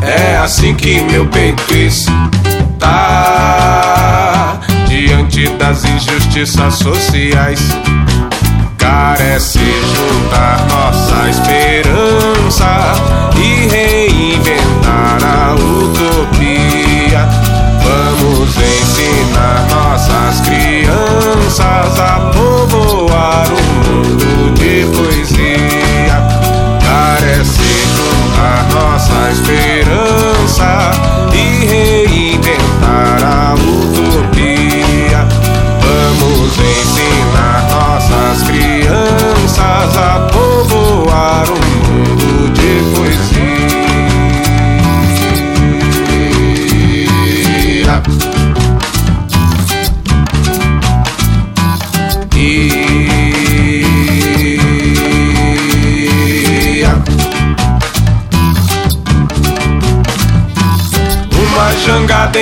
É 0.01 0.37
assim 0.37 0.75
que 0.75 0.99
meu 1.01 1.25
peito 1.27 1.73
está 1.73 2.11
diante 4.87 5.47
das 5.57 5.83
injustiças 5.85 6.75
sociais. 6.75 7.59
Carece 8.77 9.59
juntar 9.59 10.52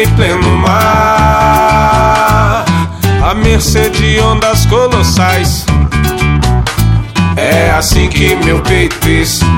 em 0.01 0.07
pleno 0.15 0.57
mar, 0.57 1.85
à 3.23 3.35
mercê 3.35 3.89
de 3.91 4.19
ondas 4.19 4.65
colossais. 4.65 5.63
É 7.35 7.69
assim 7.77 8.07
que 8.07 8.35
meu 8.37 8.59
peito 8.61 9.07
está 9.07 9.53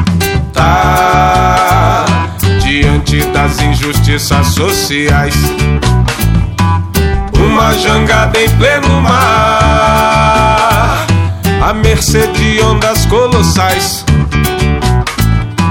diante 2.62 3.22
das 3.28 3.62
injustiças 3.62 4.48
sociais. 4.48 5.36
Uma 7.40 7.74
jangada 7.76 8.38
em 8.42 8.50
pleno 8.58 9.02
mar, 9.02 9.88
à 11.62 11.74
mercê 11.74 12.28
de 12.28 12.62
ondas 12.62 13.06
colossais. 13.06 14.04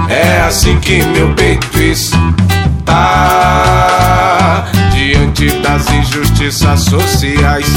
É 0.09 0.41
assim 0.47 0.79
que 0.79 1.03
meu 1.03 1.31
peito 1.35 1.79
está 1.79 2.42
diante 4.91 5.49
das 5.59 5.89
injustiças 5.89 6.81
sociais. 6.81 7.67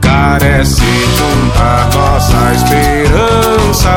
Carece 0.00 0.82
juntar 1.16 1.88
nossa 1.94 2.52
esperança 2.54 3.94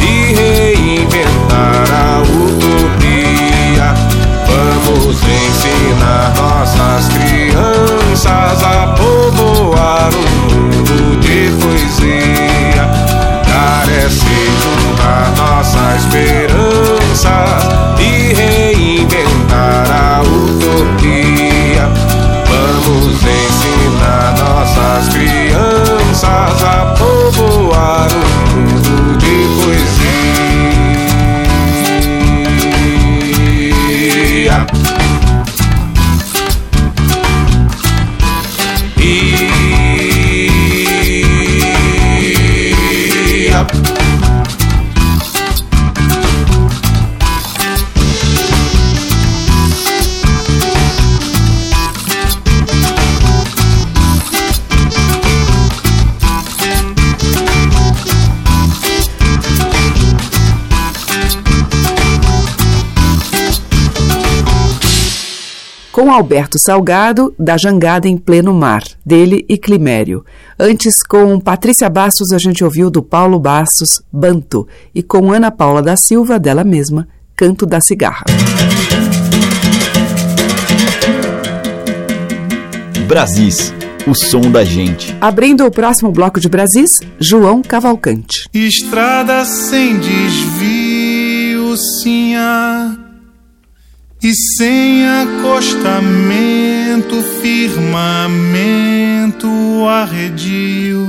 e 0.00 0.34
reinventar 0.34 1.86
a 1.92 2.22
utopia. 2.22 3.94
Vamos 4.46 5.16
ensinar 5.22 6.34
nossas 6.36 7.08
crianças 7.08 7.43
Alberto 66.14 66.58
Salgado, 66.64 67.34
da 67.36 67.56
Jangada 67.56 68.06
em 68.06 68.16
Pleno 68.16 68.54
Mar, 68.54 68.84
dele 69.04 69.44
e 69.48 69.58
Climério. 69.58 70.24
Antes, 70.58 71.02
com 71.02 71.40
Patrícia 71.40 71.90
Bastos, 71.90 72.30
a 72.32 72.38
gente 72.38 72.62
ouviu 72.62 72.88
do 72.88 73.02
Paulo 73.02 73.40
Bastos, 73.40 74.00
Banto. 74.12 74.66
E 74.94 75.02
com 75.02 75.32
Ana 75.32 75.50
Paula 75.50 75.82
da 75.82 75.96
Silva, 75.96 76.38
dela 76.38 76.62
mesma, 76.62 77.08
Canto 77.34 77.66
da 77.66 77.80
Cigarra. 77.80 78.24
Brasis, 83.08 83.74
o 84.06 84.14
som 84.14 84.50
da 84.52 84.64
gente. 84.64 85.16
Abrindo 85.20 85.66
o 85.66 85.70
próximo 85.70 86.12
bloco 86.12 86.38
de 86.38 86.48
Brasis, 86.48 86.92
João 87.18 87.60
Cavalcante. 87.60 88.48
Estrada 88.54 89.44
sem 89.44 89.98
desvio, 89.98 91.76
sinha, 91.76 93.03
e 94.24 94.32
sem 94.56 95.06
acostamento, 95.06 97.22
firmamento 97.42 99.46
arredio, 99.86 101.06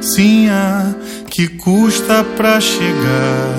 sinha, 0.00 0.96
que 1.28 1.46
custa 1.46 2.24
pra 2.24 2.58
chegar. 2.58 3.52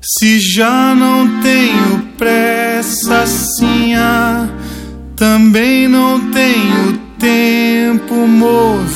Se 0.00 0.38
já 0.38 0.94
não 0.94 1.40
tenho 1.40 2.06
pressa, 2.16 3.26
sinha, 3.26 4.48
também 5.16 5.88
não 5.88 6.30
tenho 6.30 6.96
tempo, 7.18 8.14
movimento 8.26 8.88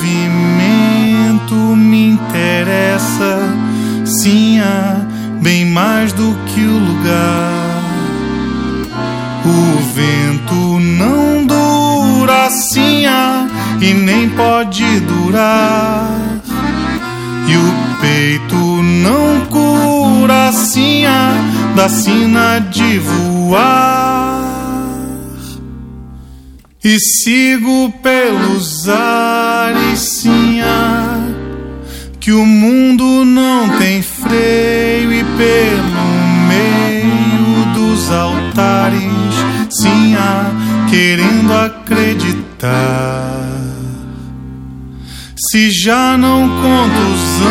me 1.54 2.10
interessa, 2.10 3.31
bem 5.42 5.64
mais 5.66 6.12
do 6.12 6.34
que 6.46 6.60
o 6.60 6.78
lugar. 6.78 7.82
O 9.44 9.82
vento 9.92 10.78
não 10.80 11.44
dura 11.44 12.46
assim 12.46 13.04
e 13.80 13.92
nem 13.92 14.28
pode 14.30 15.00
durar. 15.00 16.08
E 17.48 17.56
o 17.56 18.00
peito 18.00 18.54
não 18.54 19.46
cura 19.46 20.48
assim 20.48 21.02
da 21.74 21.88
sina 21.88 22.60
de 22.60 22.98
voar. 22.98 24.22
E 26.84 26.98
sigo 26.98 27.92
pelos 28.02 28.88
ares, 28.88 30.00
sinha, 30.00 31.01
que 32.22 32.32
o 32.32 32.46
mundo 32.46 33.24
não 33.24 33.68
tem 33.78 34.00
freio 34.00 35.12
e 35.12 35.24
pelo 35.24 36.22
meio 36.46 37.74
dos 37.74 38.08
altares, 38.12 39.02
sinha, 39.68 40.52
querendo 40.88 41.52
acreditar. 41.52 42.70
Se 45.50 45.68
já 45.72 46.16
não 46.16 46.48
conto 46.48 46.94
os 47.12 47.42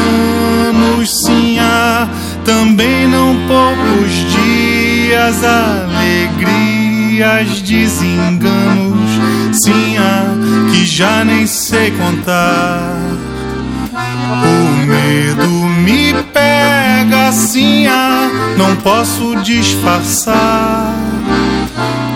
anos, 0.70 1.26
sinha, 1.26 2.10
também 2.45 3.10
não 3.10 3.36
poucos 3.50 4.10
dias, 4.32 5.43
alegrias, 5.43 6.82
desenganos 7.62 9.02
sim, 9.66 9.98
que 10.72 10.86
já 10.86 11.26
nem 11.26 11.45
sei 11.45 11.91
contar. 11.91 13.01
O 14.32 14.86
medo 14.86 15.50
me 15.84 16.14
pega 16.32 17.28
assim, 17.28 17.86
não 18.58 18.76
posso 18.78 19.36
disfarçar. 19.42 20.96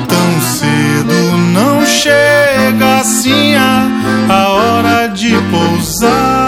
Tão 0.07 0.41
cedo 0.41 1.37
não 1.53 1.85
chega 1.85 2.99
assim 3.01 3.55
a 3.55 4.47
hora 4.47 5.07
de 5.07 5.35
pousar. 5.51 6.44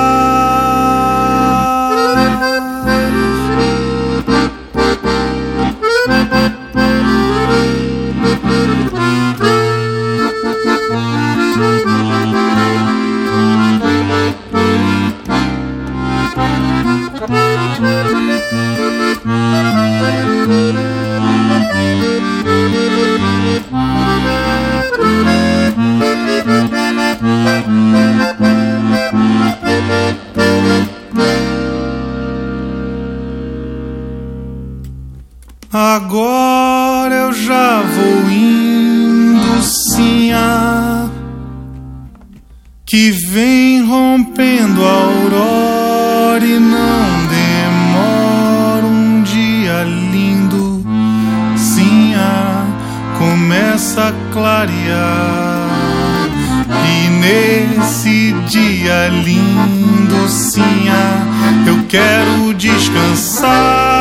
Agora 35.74 37.14
eu 37.14 37.34
já 37.34 37.82
vou 37.82 38.32
indo, 38.32 39.62
sim, 39.62 40.32
que 42.86 43.12
vem 43.12 43.84
rompendo 43.84 44.86
a 44.86 44.92
aurora 44.92 46.46
e 46.46 46.58
não 46.58 47.07
começa 53.98 54.14
clarear 54.32 55.68
e 56.86 57.10
nesse 57.10 58.32
dia 58.48 59.08
lindo, 59.08 60.30
sim, 60.30 60.88
a 60.90 61.68
eu 61.68 61.84
quero 61.88 62.54
descansar. 62.54 63.97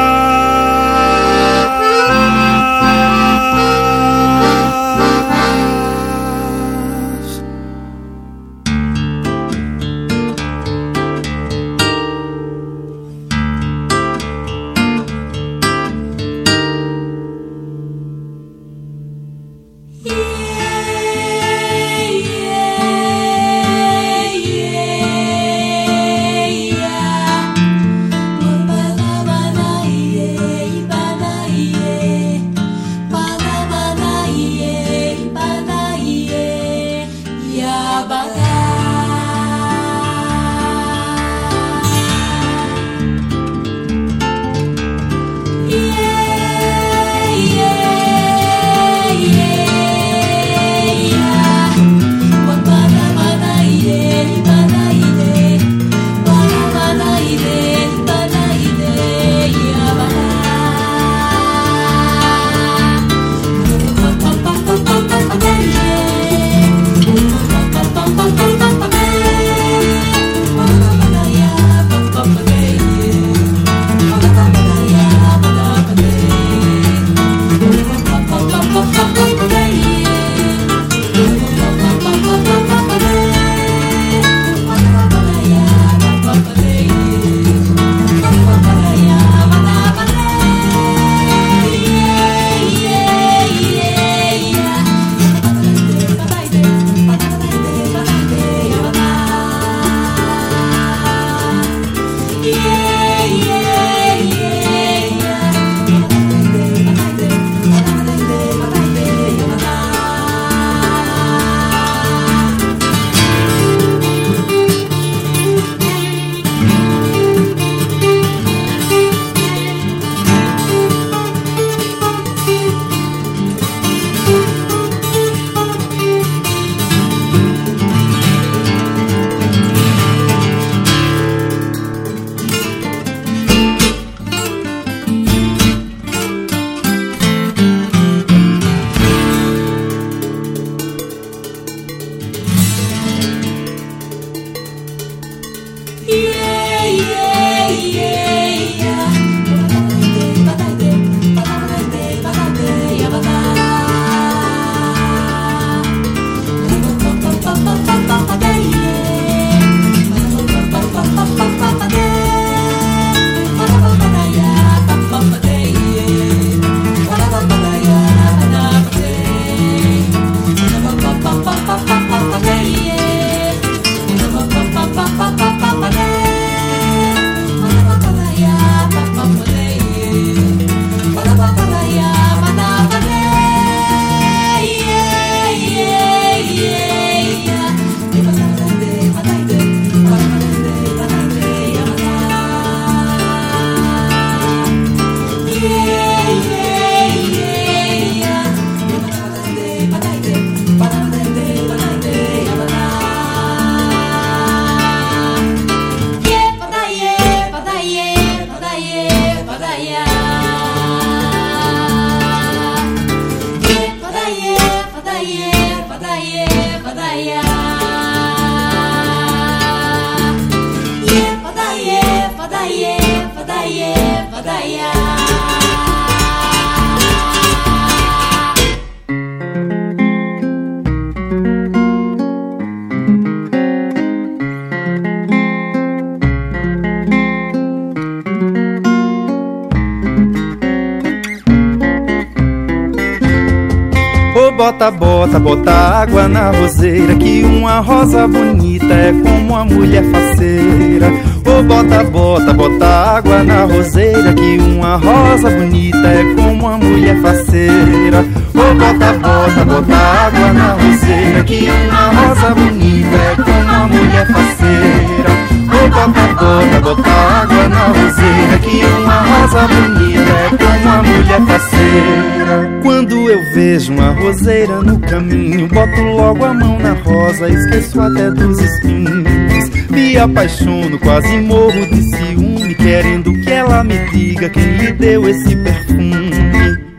Bota, 245.26 245.40
bota, 245.40 245.72
água 245.72 246.28
na 246.28 246.50
roseira 246.50 247.14
Que 247.16 247.42
uma 247.42 247.80
rosa 247.80 248.28
bonita 248.28 248.94
é 248.94 249.12
como 249.12 249.54
uma 249.54 249.64
mulher 249.64 250.04
faceira. 250.04 251.12
Oh, 251.44 251.62
bota, 251.62 252.04
bota, 252.04 252.52
bota 252.52 252.86
água 252.86 253.42
na 253.42 253.64
roseira 253.64 254.32
Que 254.32 254.58
uma 254.58 254.96
rosa 254.96 255.50
bonita 255.50 256.08
é 256.08 256.34
como 256.34 256.52
uma 256.52 256.78
mulher 256.78 257.20
faceira. 257.20 258.24
Oh, 258.54 258.74
bota, 258.74 259.12
bota, 259.14 259.64
bota 259.64 259.96
água 259.96 260.52
na 260.52 260.72
roseira 260.74 261.44
Que 261.44 261.68
uma 261.70 262.06
rosa 262.08 262.54
bonita 262.54 263.16
é 263.16 263.36
como 263.36 263.60
uma 263.60 263.88
mulher 263.88 264.26
faceira. 264.32 265.30
Oh, 265.68 265.88
bota, 265.88 266.34
bota, 266.34 266.80
bota 266.80 267.10
água 267.10 267.68
na 267.68 267.86
roseira 267.86 268.58
Que 268.62 268.84
uma 268.84 269.20
rosa 269.22 269.68
bonita 269.68 270.32
é 270.32 270.50
como 270.56 270.78
uma 270.82 271.02
mulher 271.02 271.40
faceira 271.46 272.75
Quando 272.86 273.28
eu 273.28 273.42
vejo 273.52 273.92
uma 273.92 274.12
roseira 274.12 274.80
no 274.80 275.00
caminho 275.00 275.66
Boto 275.66 276.02
logo 276.02 276.44
a 276.44 276.54
mão 276.54 276.78
na 276.78 276.92
rosa 276.92 277.48
Esqueço 277.48 278.00
até 278.00 278.30
dos 278.30 278.60
espinhos. 278.60 279.70
Me 279.90 280.16
apaixono, 280.16 280.96
quase 281.00 281.36
morro 281.38 281.84
de 281.90 282.00
ciúme 282.02 282.76
Querendo 282.76 283.32
que 283.42 283.50
ela 283.50 283.82
me 283.82 283.98
diga 284.10 284.48
quem 284.48 284.76
lhe 284.76 284.92
deu 284.92 285.28
esse 285.28 285.56
perfume. 285.56 286.30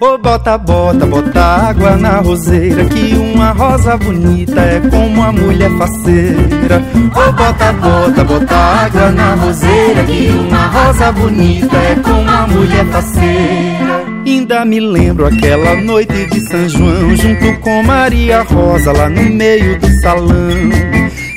Ô 0.01 0.07
oh, 0.07 0.17
bota, 0.17 0.57
bota, 0.57 1.05
bota 1.05 1.41
água 1.41 1.95
na 1.95 2.19
roseira 2.19 2.83
Que 2.83 3.15
uma 3.15 3.51
rosa 3.51 3.95
bonita 3.95 4.59
é 4.59 4.81
como 4.89 5.23
a 5.23 5.31
mulher 5.31 5.71
faceira. 5.77 6.83
Ô 7.15 7.29
oh, 7.29 7.31
bota, 7.31 7.71
bota, 7.71 8.23
bota 8.25 8.55
água 8.55 9.09
na 9.11 9.35
roseira 9.35 10.03
Que 10.03 10.27
uma 10.31 10.67
rosa 10.67 11.13
bonita 11.13 11.77
é 11.77 11.95
como 11.95 12.29
a 12.29 12.45
mulher 12.45 12.85
faceira 12.87 13.86
Ainda 14.27 14.65
me 14.65 14.77
lembro 14.81 15.25
aquela 15.25 15.73
noite 15.75 16.25
de 16.25 16.41
São 16.49 16.67
João 16.67 17.15
Junto 17.15 17.61
com 17.61 17.81
Maria 17.81 18.41
Rosa 18.41 18.91
lá 18.91 19.09
no 19.09 19.23
meio 19.23 19.79
do 19.79 20.01
salão. 20.01 20.69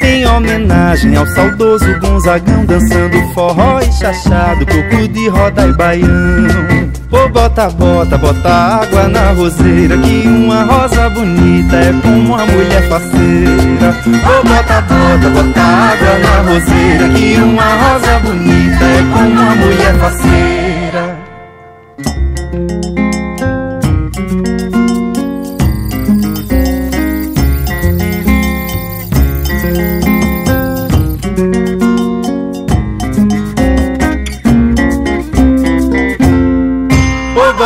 Em 0.03 0.26
homenagem 0.26 1.14
ao 1.14 1.24
saudoso 1.28 1.86
Gonzagão 2.01 2.64
Dançando 2.66 3.16
forró 3.32 3.78
e 3.78 3.93
chachado, 3.93 4.66
coco 4.66 5.07
de 5.07 5.28
roda 5.28 5.68
e 5.68 5.72
baião. 5.72 6.91
Ô 7.12 7.16
oh, 7.16 7.28
bota, 7.28 7.70
bota, 7.70 8.18
bota 8.18 8.49
água 8.49 9.07
na 9.07 9.30
roseira 9.34 9.97
Que 9.97 10.26
uma 10.26 10.64
rosa 10.64 11.11
bonita 11.11 11.76
é 11.76 11.93
como 12.03 12.34
uma 12.34 12.45
mulher 12.45 12.88
faceira. 12.88 13.97
Ô 14.05 14.41
oh, 14.41 14.49
bota, 14.49 14.80
bota, 14.80 15.30
bota 15.30 15.61
água 15.61 16.18
na 16.18 16.51
roseira 16.51 17.09
Que 17.11 17.36
uma 17.36 17.62
rosa 17.62 18.18
bonita 18.18 18.84
é 18.84 19.03
como 19.12 19.30
uma 19.30 19.55
mulher 19.55 19.95
faceira 19.95 20.80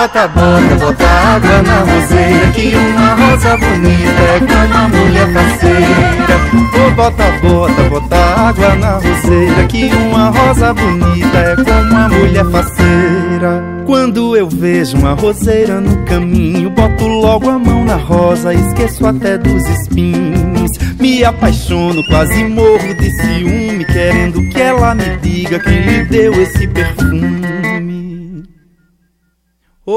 bota, 0.05 0.29
bota, 0.29 0.75
bota 0.77 1.05
água 1.05 1.63
na 1.63 1.81
roseira 1.81 2.47
Que 2.53 2.75
uma 2.77 3.15
rosa 3.15 3.57
bonita 3.57 4.23
é 4.23 4.39
como 4.41 4.65
uma 4.65 4.89
mulher 4.89 5.33
faceira. 5.33 6.35
Oh, 6.77 6.91
bota, 6.91 7.25
bota, 7.43 7.83
bota 7.89 8.17
água 8.17 8.75
na 8.77 8.93
roseira 8.95 9.67
Que 9.69 9.91
uma 9.95 10.29
rosa 10.31 10.75
bonita 10.75 11.39
é 11.39 11.57
como 11.57 11.91
uma 11.91 12.09
mulher 12.09 12.45
faceira. 12.51 13.75
Quando 13.87 14.37
eu 14.37 14.49
vejo 14.49 14.97
uma 14.99 15.13
roseira 15.13 15.81
no 15.81 16.05
caminho 16.05 16.71
Boto 16.71 17.07
logo 17.07 17.51
a 17.51 17.59
mão 17.59 17.85
na 17.85 17.97
rosa 17.97 18.55
Esqueço 18.55 19.07
até 19.07 19.37
dos 19.39 19.63
espinhos. 19.67 20.71
Me 20.99 21.23
apaixono, 21.25 22.03
quase 22.09 22.45
morro 22.45 22.95
de 22.95 23.11
ciúme 23.11 23.85
Querendo 23.85 24.41
que 24.49 24.61
ela 24.61 24.95
me 24.95 25.17
diga 25.19 25.59
quem 25.61 25.81
lhe 25.81 26.05
deu 26.05 26.33
esse 26.43 26.67
perfume 26.67 28.04
Ô 29.87 29.93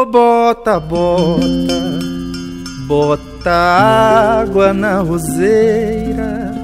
oh, 0.00 0.06
bota, 0.06 0.80
bota, 0.80 1.98
bota 2.86 3.50
água 3.50 4.72
na 4.72 5.00
roseira, 5.00 6.54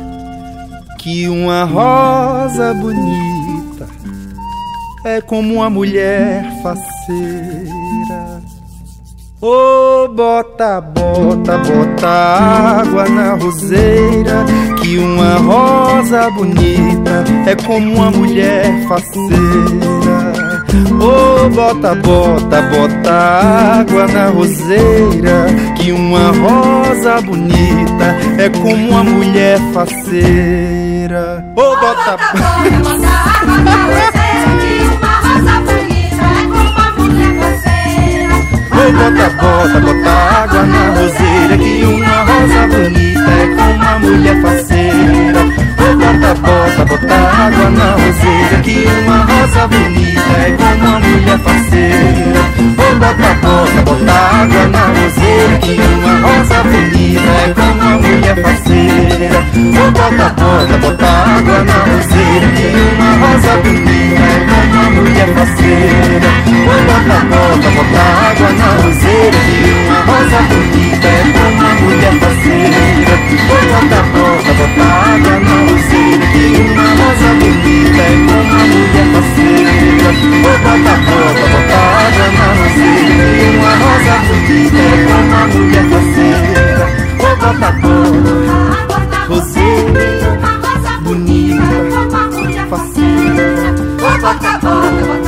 que 0.98 1.28
uma 1.28 1.64
rosa 1.64 2.72
bonita 2.72 3.86
é 5.04 5.20
como 5.20 5.57
uma 5.57 5.68
mulher 5.68 6.50
faceira. 6.62 8.40
Ô 9.42 10.04
oh, 10.04 10.09
bota, 10.09 10.80
bota, 10.80 11.59
bota 11.59 12.09
água 12.09 13.07
na 13.07 13.34
roseira, 13.34 14.46
que 14.80 14.96
uma 14.96 15.34
rosa 15.40 16.30
bonita 16.30 17.22
é 17.46 17.54
como 17.54 17.96
uma 17.96 18.11
mulher 18.11 18.64
faceira. 18.88 19.95
Oh, 21.00 21.48
bota, 21.50 21.94
bota, 21.94 22.62
bota 22.62 23.12
água 23.80 24.06
na 24.08 24.28
roseira 24.28 25.46
Que 25.76 25.92
uma 25.92 26.30
rosa 26.32 27.20
bonita 27.22 28.16
é 28.38 28.48
como 28.48 28.74
uma 28.90 29.04
mulher 29.04 29.58
faceira. 29.72 31.44
Oh, 31.56 31.76
bota, 31.76 32.16
bota, 32.16 32.70
bota 32.82 33.08
água 33.08 33.56
na 33.58 33.76
roseira 33.86 34.56
Que 34.60 34.84
uma 34.96 35.14
rosa 35.20 35.54
bonita 35.60 36.24
é 36.24 36.44
como 36.46 36.70
uma 36.70 36.90
mulher 36.92 37.32
faceira. 37.40 38.34
Ô 38.70 38.76
oh, 38.76 38.92
bota, 38.92 39.26
bota, 39.30 39.80
bota 39.80 40.10
água 40.42 40.62
na 40.62 40.82
roseira 40.90 41.56
Que 41.58 41.84
uma 41.84 42.16
rosa 42.24 42.62
bonita 42.66 43.30
é 43.30 43.46
como 43.56 43.72
uma 43.72 43.98
mulher 43.98 44.36
faceira. 44.42 45.42
Bota, 45.76 46.34
bota, 46.34 46.84
bota 46.84 47.14
água 47.14 47.70
na 47.70 47.88
roseira 47.92 48.56
Que 48.62 48.84
uma 49.04 49.18
rosa 49.24 49.62
bonita 49.68 50.32
é 50.46 50.50
como 50.56 50.65
mulher 50.99 51.38
faceira. 51.38 52.40
Oh, 52.78 52.99
bota, 52.99 53.34
bota, 53.42 53.82
bota 53.84 54.12
água 54.12 54.66
na 54.68 54.86
roseira 54.86 55.59
Que 55.61 55.74
uma 55.80 56.14
rosa 56.20 56.62
bonita 56.64 57.30
é 57.30 57.55
como 57.55 57.72
uma 57.72 57.99
mulher 57.99 58.36
faceira. 58.42 59.38
Oh, 59.57 59.90
bota, 59.90 60.28
bota, 60.36 60.76
bota 60.78 61.07
água 61.07 61.59
na 61.64 61.78
roseira 61.84 62.49
Que 62.57 62.68
uma 62.94 63.11
rosa 63.20 63.53
bonita 63.62 64.22
é 64.22 64.47
como 64.47 64.66
uma 64.72 64.90
mulher 64.90 65.28
faceira. 65.34 66.30
Oh, 66.66 66.80
bota, 66.86 67.18
bota, 67.26 67.68
bota 67.76 68.03
água 68.30 68.51
na 68.53 68.68
roseira 68.82 69.38
Que 69.47 69.59
uma 69.86 69.99
rosa 70.07 70.40
bonita 70.49 71.07
é 71.07 71.22
como 71.32 71.51
uma 71.57 71.70
mulher 71.74 72.14
faceira. 72.20 73.14
Oh, 73.47 73.62
bota, 73.70 74.01
bota, 74.12 74.53
bota 74.55 74.86
água 74.86 75.34
na 75.40 75.57
roseira 75.70 76.26
que 76.32 76.44
uma 76.61 76.88
rosa 76.97 77.28
bonita 77.38 78.01
é 78.01 78.14
como 78.26 78.40
uma 78.40 78.59
mulher 78.64 78.86
bota 80.59 80.94
bota, 81.07 81.44
bota 81.52 81.78
água 82.04 82.26
na 82.36 82.48
uma 83.57 83.72
rosa 83.82 84.16
bonita 84.26 84.78
é 84.78 85.14
uma 85.16 85.42
mulher 85.48 85.84
faceira 85.90 86.86
Ô 87.18 87.36
bota 87.36 87.70
bota, 87.72 89.18
roseira 89.28 90.07
Bonita, 91.02 91.76
faceira 92.70 93.74
Ô 93.98 94.11
bota 94.20 94.52
bota, 94.59 95.25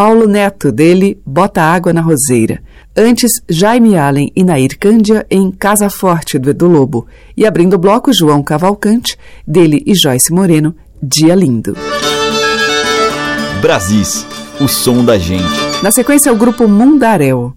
Paulo 0.00 0.26
Neto, 0.26 0.72
dele 0.72 1.20
Bota 1.26 1.60
Água 1.60 1.92
na 1.92 2.00
Roseira. 2.00 2.62
Antes, 2.96 3.32
Jaime 3.46 3.98
Allen 3.98 4.32
e 4.34 4.42
Nair 4.42 4.78
Cândia 4.78 5.26
em 5.30 5.50
Casa 5.50 5.90
Forte, 5.90 6.38
do 6.38 6.48
Edu 6.48 6.68
Lobo. 6.68 7.06
E 7.36 7.44
abrindo 7.44 7.74
o 7.74 7.78
bloco, 7.78 8.10
João 8.10 8.42
Cavalcante, 8.42 9.18
dele 9.46 9.82
e 9.84 9.94
Joyce 9.94 10.32
Moreno, 10.32 10.74
Dia 11.02 11.34
Lindo. 11.34 11.76
Brasis, 13.60 14.26
o 14.58 14.66
som 14.66 15.04
da 15.04 15.18
gente. 15.18 15.44
Na 15.82 15.90
sequência, 15.90 16.32
o 16.32 16.36
grupo 16.36 16.66
Mundaréu. 16.66 17.52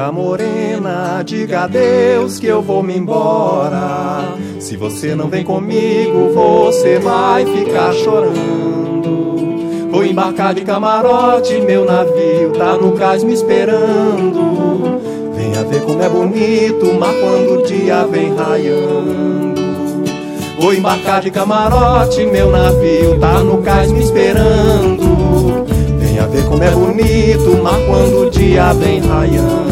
Linda 0.00 0.12
morena, 0.12 1.22
diga 1.22 1.64
adeus 1.64 2.38
que 2.38 2.46
eu 2.46 2.62
vou 2.62 2.82
me 2.82 2.96
embora. 2.96 4.34
Se 4.58 4.74
você 4.74 5.14
não 5.14 5.28
vem 5.28 5.44
comigo, 5.44 6.30
você 6.32 6.98
vai 6.98 7.44
ficar 7.44 7.92
chorando. 7.92 9.90
Vou 9.90 10.02
embarcar 10.02 10.54
de 10.54 10.62
camarote, 10.62 11.60
meu 11.60 11.84
navio 11.84 12.50
tá 12.56 12.78
no 12.78 12.92
cais 12.92 13.22
me 13.22 13.34
esperando. 13.34 15.02
Venha 15.34 15.64
ver 15.64 15.82
como 15.82 16.02
é 16.02 16.08
bonito, 16.08 16.94
mas 16.98 17.16
quando 17.20 17.60
o 17.60 17.62
dia 17.62 18.06
vem 18.06 18.34
raiando. 18.34 19.60
Vou 20.58 20.72
embarcar 20.72 21.20
de 21.20 21.30
camarote, 21.30 22.24
meu 22.24 22.50
navio 22.50 23.18
tá 23.20 23.40
no 23.40 23.58
cais 23.58 23.92
me 23.92 24.00
esperando. 24.00 25.66
Venha 25.98 26.26
ver 26.26 26.46
como 26.46 26.64
é 26.64 26.70
bonito, 26.70 27.60
mas 27.62 27.84
quando 27.84 28.28
o 28.28 28.30
dia 28.30 28.72
vem 28.72 29.00
raiando. 29.00 29.69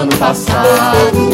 Ano 0.00 0.16
passado 0.16 1.30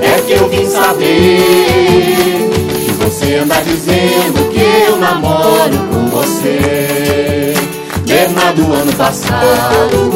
é 0.00 0.20
que 0.20 0.32
eu 0.32 0.48
vim 0.48 0.64
saber 0.64 2.50
que 2.84 2.92
você 2.92 3.34
anda 3.34 3.56
dizendo 3.62 4.48
que 4.52 4.60
eu 4.60 4.96
namoro 4.96 5.76
com 5.90 6.06
você. 6.08 7.54
Desde 8.04 8.52
do 8.54 8.72
ano 8.72 8.92
passado 8.92 10.12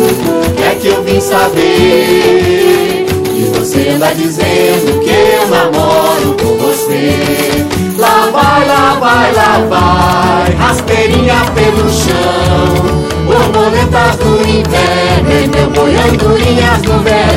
é 0.65 0.75
que 0.77 0.87
eu 0.87 1.03
vim 1.03 1.21
saber 1.21 3.07
que 3.25 3.59
você 3.59 3.89
anda 3.89 4.15
dizendo 4.15 5.01
que 5.01 5.11
eu 5.11 5.49
namoro 5.49 6.37
com 6.41 6.57
você. 6.59 7.67
Lá 7.99 8.31
vai, 8.33 8.67
lá 8.67 8.99
vai, 9.01 9.33
lá 9.33 9.67
vai, 9.69 10.55
rasteirinha 10.55 11.35
pelo 11.55 11.91
chão. 11.91 13.01
Borboletas 13.27 14.17
do 14.17 14.49
inverno 14.49 15.11
meu 15.51 15.71
boi 15.71 15.95
andorinhas 15.97 16.83
no 16.83 16.99
verão. 17.01 17.30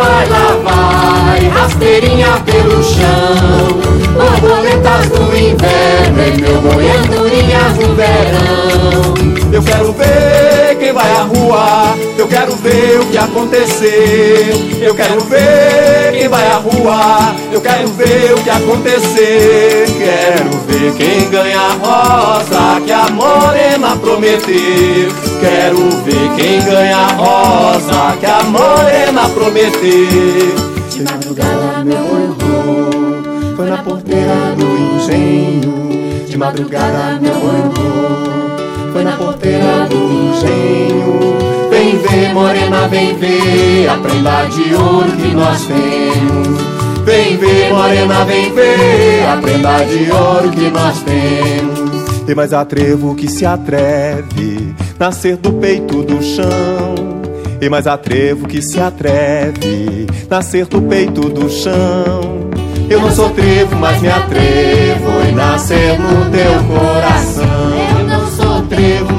Vai, 0.00 0.26
lá 0.30 0.56
vai, 0.64 1.48
rasteirinha 1.48 2.42
pelo 2.46 2.82
chão. 2.82 3.80
Borboletas 4.14 5.10
do 5.10 5.36
inverno 5.36 6.22
e 6.26 6.40
meu 6.40 6.58
boi 6.62 6.90
andorinhas 6.90 7.76
no 7.76 7.94
verão. 7.94 9.14
Eu 9.52 9.62
quero 9.62 9.92
ver 9.92 10.49
quem 10.80 10.92
vai 10.94 11.12
à 11.12 11.22
rua, 11.22 11.94
eu 12.16 12.26
quero 12.26 12.56
ver 12.56 13.00
o 13.00 13.06
que 13.06 13.18
acontecer. 13.18 14.50
Eu 14.80 14.94
quero 14.94 15.20
ver 15.24 16.12
quem 16.18 16.26
vai 16.26 16.46
à 16.46 16.54
rua, 16.54 17.36
eu 17.52 17.60
quero 17.60 17.88
ver 17.88 18.32
o 18.32 18.42
que 18.42 18.50
acontecer. 18.50 19.86
Quero 19.98 20.50
ver 20.66 20.92
quem 20.94 21.28
ganha 21.28 21.60
a 21.60 21.72
rosa 21.74 22.80
que 22.84 22.92
a 22.92 23.08
morena 23.10 23.94
prometeu. 23.98 25.12
Quero 25.40 25.90
ver 26.02 26.34
quem 26.36 26.64
ganha 26.64 26.96
a 26.96 27.12
rosa 27.12 28.16
que 28.18 28.26
a 28.26 28.42
morena 28.44 29.28
prometeu. 29.28 30.70
De 30.90 31.02
madrugada 31.02 31.84
meu 31.84 31.96
errou, 31.96 33.54
foi 33.54 33.68
na 33.68 33.78
porteira 33.78 34.54
do 34.56 34.96
engenho. 34.96 36.26
De 36.26 36.38
madrugada 36.38 37.18
meu 37.20 37.32
errou, 37.32 38.39
foi 39.00 39.04
na 39.04 39.16
porteira 39.16 39.86
do 39.88 39.96
engenho. 39.96 41.70
Vem 41.70 41.98
ver, 41.98 42.34
morena, 42.34 42.88
vem 42.88 43.16
ver 43.16 43.88
a 43.88 43.96
prenda 43.96 44.44
de 44.44 44.74
ouro 44.74 45.12
que 45.12 45.34
nós 45.34 45.64
temos. 45.64 46.60
Vem 47.04 47.36
ver, 47.38 47.72
morena, 47.72 48.24
vem 48.26 48.52
ver 48.52 49.26
a 49.26 49.36
prenda 49.38 49.84
de 49.84 50.10
ouro 50.10 50.50
que 50.50 50.70
nós 50.70 51.02
temos. 51.02 52.20
Tem 52.26 52.34
mais 52.34 52.52
atrevo 52.52 53.14
que 53.14 53.28
se 53.28 53.46
atreve 53.46 54.74
nascer 54.98 55.36
do 55.36 55.52
peito 55.54 56.02
do 56.02 56.22
chão. 56.22 57.20
E 57.60 57.68
mais 57.68 57.86
atrevo 57.86 58.46
que 58.46 58.60
se 58.60 58.80
atreve 58.80 60.06
nascer 60.28 60.66
do 60.66 60.82
peito 60.82 61.28
do 61.30 61.48
chão. 61.48 62.50
Eu 62.88 63.00
não 63.00 63.10
sou 63.10 63.30
trevo, 63.30 63.76
mas 63.76 64.00
me 64.02 64.08
atrevo 64.08 65.22
em 65.28 65.34
nascer 65.34 65.98
no 65.98 66.30
teu 66.30 66.64
coração. 66.64 67.59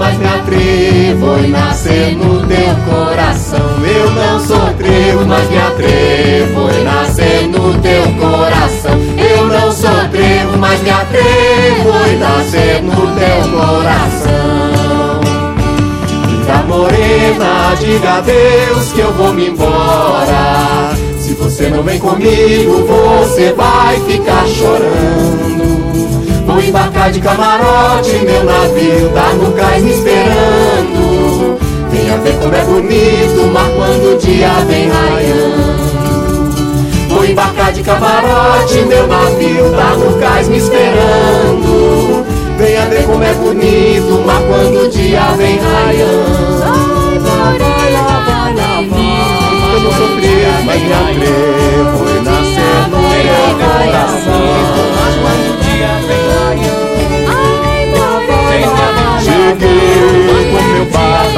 Mas 0.01 0.17
me 0.17 0.25
atrevo 0.25 1.37
em 1.37 1.49
nascer 1.49 2.15
no 2.15 2.43
teu 2.47 2.75
coração. 2.91 3.59
Eu 3.85 4.09
não 4.09 4.39
sou 4.39 4.73
trevo, 4.73 5.27
mas 5.27 5.47
me 5.47 5.57
atrevo 5.59 6.71
em 6.71 6.83
nascer 6.83 7.47
no 7.47 7.79
teu 7.79 8.01
coração. 8.15 8.99
Eu 9.15 9.45
não 9.45 9.71
sou 9.71 10.09
trevo, 10.09 10.57
mas 10.57 10.81
me 10.81 10.89
atrevo 10.89 12.07
em 12.09 12.17
nascer 12.17 12.81
no 12.81 12.95
teu 13.15 13.59
coração. 13.59 15.21
Linda 16.27 16.63
morena, 16.67 17.75
diga 17.79 18.13
adeus 18.17 18.91
que 18.93 19.01
eu 19.01 19.13
vou 19.13 19.31
me 19.33 19.49
embora. 19.49 20.95
Se 21.19 21.35
você 21.35 21.69
não 21.69 21.83
vem 21.83 21.99
comigo, 21.99 22.87
você 22.87 23.53
vai 23.53 23.99
ficar 23.99 24.47
chorando. 24.47 25.80
Vou 26.51 26.61
embarcar 26.61 27.09
de 27.11 27.21
camarote, 27.21 28.11
meu 28.25 28.43
navio 28.43 29.09
tá 29.13 29.31
no 29.35 29.53
cais 29.53 29.83
me 29.83 29.91
esperando. 29.91 31.57
Venha 31.89 32.17
ver 32.17 32.33
como 32.39 32.53
é 32.53 32.61
bonito 32.65 33.41
o 33.41 33.53
mar 33.53 33.69
quando 33.73 34.15
o 34.15 34.17
dia 34.17 34.49
vem 34.67 34.89
raiando. 34.89 35.71
Vou 37.07 37.23
embarcar 37.23 37.71
de 37.71 37.81
camarote, 37.81 38.81
meu 38.81 39.07
navio 39.07 39.71
tá 39.71 39.95
no 39.95 40.19
cais 40.19 40.49
me 40.49 40.57
esperando. 40.57 42.25
Venha 42.57 42.85
ver 42.87 43.05
como 43.05 43.23
é 43.23 43.33
bonito 43.33 44.15
o 44.15 44.25
mar 44.25 44.41
quando 44.41 44.87
o 44.87 44.89
dia 44.89 45.21
vem 45.37 45.57
raiando. 45.57 46.51
Eu 49.73 49.91
sou 49.93 50.07
preso, 50.17 50.65
mas 50.65 50.81
me 50.81 50.93
atrevo 50.93 52.09
e 52.09 52.21
nascer 52.25 52.89
no 52.89 52.99
meu 52.99 53.55
coração. 53.57 55.00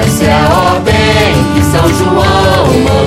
Essa 0.00 0.24
é 0.24 0.26
a 0.32 0.34
ordem 0.72 1.30
que 1.54 1.62
São 1.62 1.86
João 1.94 2.66
mandou. 2.66 2.97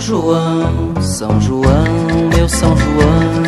São 0.00 0.22
João, 0.22 0.94
São 1.02 1.40
João, 1.42 1.84
meu 2.34 2.48
São 2.48 2.74
João. 2.74 3.42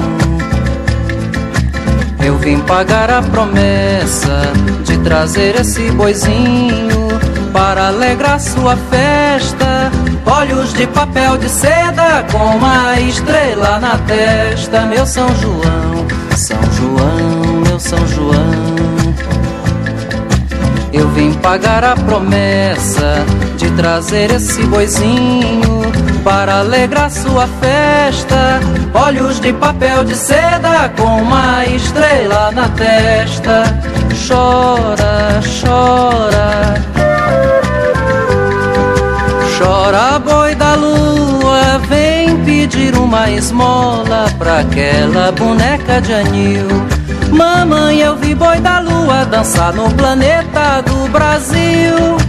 Eu 2.23 2.37
vim 2.37 2.61
pagar 2.61 3.11
a 3.11 3.23
promessa 3.23 4.53
de 4.85 4.99
trazer 4.99 5.59
esse 5.59 5.91
boizinho 5.93 7.09
para 7.55 7.89
alegrar 7.89 8.39
sua 8.39 8.77
festa. 8.77 9.91
Olhos 10.27 10.75
de 10.75 10.87
papel 10.89 11.39
de 11.39 11.49
seda 11.49 12.23
com 12.31 12.57
uma 12.57 13.01
estrela 13.01 13.79
na 13.79 13.97
testa, 13.97 14.83
meu 14.83 15.07
São 15.07 15.29
João, 15.37 16.07
São 16.37 16.61
João, 16.75 17.63
meu 17.67 17.81
São 17.81 18.07
João. 18.09 19.15
Eu 20.93 21.09
vim 21.13 21.33
pagar 21.33 21.83
a 21.83 21.97
promessa 21.97 23.25
de 23.57 23.71
trazer 23.71 24.31
esse 24.33 24.63
boizinho 24.65 25.82
para 26.25 26.61
alegrar 26.61 27.11
sua 27.11 27.47
festa. 27.61 28.61
Olhos 28.95 29.41
de 29.41 29.53
papel 29.53 30.05
de 30.05 30.15
seda 30.15 30.91
com 30.97 31.23
uma 31.23 31.65
estrela 31.67 32.51
na 32.53 32.69
testa. 32.71 33.65
Chora, 34.27 35.41
chora. 35.61 36.75
Chora, 39.59 40.19
boi 40.19 40.55
da 40.55 40.75
lua, 40.75 41.79
vem 41.89 42.37
pedir 42.45 42.97
uma 42.97 43.31
esmola 43.31 44.27
pra 44.39 44.61
aquela 44.61 45.33
boneca 45.33 46.01
de 46.01 46.13
anil. 46.13 46.69
Mamãe, 47.31 48.01
eu 48.01 48.17
vi 48.17 48.35
boi 48.35 48.61
da 48.61 48.81
lua 48.81 49.25
dançar 49.25 49.73
no 49.73 49.91
planeta 49.95 50.83
do 50.83 51.09
Brasil. 51.11 52.22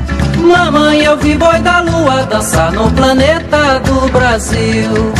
Mamãe, 0.44 1.04
eu 1.04 1.18
vi 1.18 1.36
boi 1.36 1.60
da 1.60 1.80
lua 1.80 2.24
dançar 2.24 2.72
no 2.72 2.92
planeta 2.92 3.80
do 3.80 4.12
Brasil. 4.12 5.14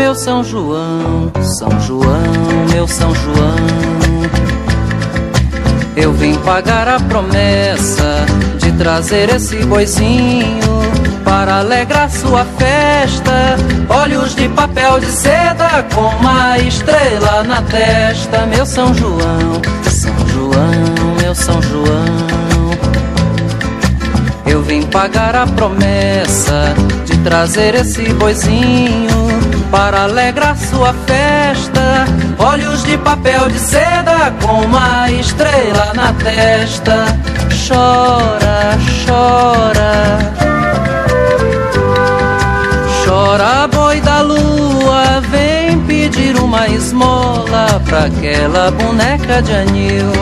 Meu 0.00 0.14
São 0.14 0.42
João, 0.42 1.30
São 1.42 1.78
João, 1.82 2.22
meu 2.72 2.88
São 2.88 3.14
João. 3.14 3.56
Eu 5.94 6.10
vim 6.14 6.36
pagar 6.36 6.88
a 6.88 6.98
promessa 6.98 8.24
de 8.56 8.72
trazer 8.72 9.28
esse 9.28 9.56
boizinho 9.56 10.80
para 11.22 11.58
alegrar 11.58 12.10
sua 12.10 12.46
festa. 12.56 13.56
Olhos 13.90 14.34
de 14.34 14.48
papel 14.48 15.00
de 15.00 15.06
seda 15.06 15.86
com 15.94 16.06
uma 16.16 16.58
estrela 16.58 17.42
na 17.42 17.60
testa. 17.60 18.46
Meu 18.46 18.64
São 18.64 18.94
João, 18.94 19.60
São 19.84 20.28
João, 20.28 21.14
meu 21.20 21.34
São 21.34 21.60
João. 21.60 22.70
Eu 24.46 24.62
vim 24.62 24.80
pagar 24.80 25.36
a 25.36 25.46
promessa 25.46 26.74
de 27.04 27.18
trazer 27.18 27.74
esse 27.74 28.14
boizinho 28.14 29.49
para 29.70 30.04
alegrar 30.04 30.56
sua 30.56 30.92
festa. 31.06 32.06
Olhos 32.38 32.82
de 32.84 32.98
papel 32.98 33.48
de 33.48 33.58
seda 33.58 34.32
com 34.42 34.62
uma 34.62 35.10
estrela 35.10 35.92
na 35.94 36.12
testa. 36.14 37.06
Chora, 37.66 38.76
chora. 39.06 40.18
Chora, 43.04 43.68
boi 43.68 44.00
da 44.00 44.20
lua, 44.22 45.20
vem 45.30 45.80
pedir 45.82 46.36
uma 46.36 46.66
esmola 46.68 47.80
pra 47.84 48.06
aquela 48.06 48.70
boneca 48.70 49.42
de 49.42 49.52
anil. 49.52 50.12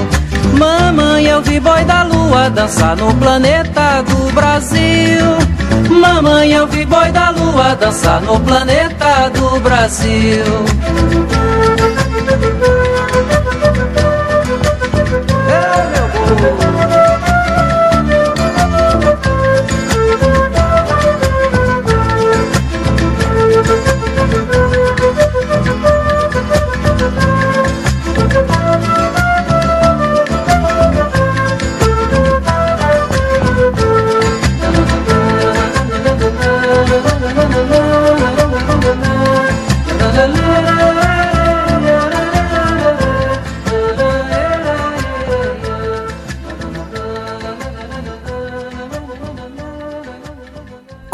Mamãe, 0.59 1.27
eu 1.27 1.43
vi 1.43 1.61
boi 1.61 1.85
da 1.85 2.03
lua 2.03 2.51
dançar 2.51 2.97
no 2.97 3.15
planeta 3.15 4.03
do 4.03 4.33
Brasil. 4.33 5.59
Mamãe, 5.91 6.53
eu 6.53 6.67
vi 6.67 6.85
boi 6.85 7.11
da 7.13 7.31
lua 7.31 7.75
dançar 7.77 8.21
no 8.23 8.39
planeta 8.41 9.31
do 9.31 9.61
Brasil. 9.61 10.45
É, 15.49 15.89
meu 15.93 16.09
povo. 16.37 16.78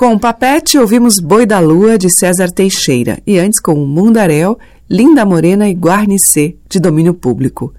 Com 0.05 0.19
Papete, 0.19 0.77
ouvimos 0.77 1.19
Boi 1.19 1.47
da 1.47 1.59
Lua, 1.61 1.97
de 1.97 2.11
César 2.11 2.51
Teixeira, 2.51 3.23
e 3.27 3.39
antes 3.39 3.59
com 3.59 3.75
Mundaréu, 3.75 4.59
Linda 4.89 5.25
Morena 5.25 5.67
e 5.67 5.73
Guarnicê, 5.73 6.57
de 6.69 6.79
domínio 6.79 7.15
público. 7.15 7.73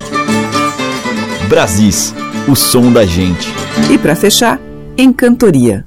Brasis, 1.47 2.15
o 2.49 2.55
som 2.55 2.91
da 2.91 3.05
gente. 3.05 3.47
E 3.93 3.97
para 3.99 4.15
fechar, 4.15 4.59
Encantoria. 4.97 5.85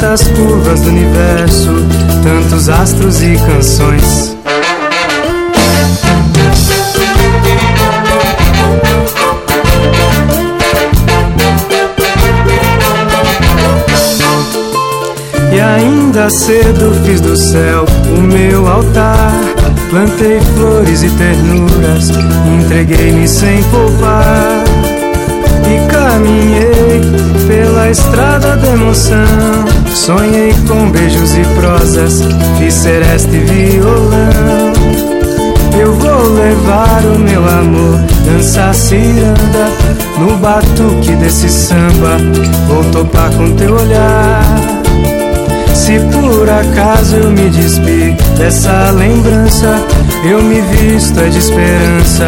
Tantas 0.00 0.28
curvas 0.28 0.80
do 0.82 0.90
universo, 0.90 1.70
tantos 2.22 2.68
astros 2.68 3.20
e 3.20 3.34
canções. 3.34 4.36
E 15.52 15.60
ainda 15.60 16.30
cedo 16.30 16.94
fiz 17.04 17.20
do 17.20 17.36
céu 17.36 17.84
o 18.16 18.20
meu 18.20 18.68
altar. 18.68 19.32
Plantei 19.90 20.40
flores 20.54 21.02
e 21.02 21.10
ternuras, 21.10 22.10
entreguei-me 22.46 23.26
sem 23.26 23.64
poupar. 23.64 24.62
E 25.68 25.86
caminhei 25.88 27.00
pela 27.46 27.90
estrada 27.90 28.56
da 28.56 28.68
emoção. 28.68 29.18
Sonhei 29.92 30.54
com 30.66 30.90
beijos 30.90 31.36
e 31.36 31.42
prosas, 31.54 32.22
fiz 32.58 32.74
seresta 32.74 33.34
e 33.34 33.40
violão. 33.40 34.72
Eu 35.78 35.92
vou 35.94 36.34
levar 36.34 37.04
o 37.04 37.18
meu 37.18 37.46
amor, 37.46 38.00
dançar 38.24 38.74
ciranda 38.74 39.70
no 40.18 40.36
batuque 40.38 41.12
desse 41.16 41.48
samba. 41.48 42.16
Vou 42.66 42.84
topar 42.90 43.30
com 43.32 43.52
teu 43.52 43.74
olhar. 43.74 44.42
Se 45.74 46.00
por 46.00 46.50
acaso 46.50 47.16
eu 47.16 47.30
me 47.30 47.48
despir 47.48 48.14
dessa 48.36 48.90
lembrança, 48.90 49.80
eu 50.28 50.42
me 50.42 50.60
visto 50.60 51.18
é 51.20 51.28
de 51.28 51.38
esperança 51.38 52.26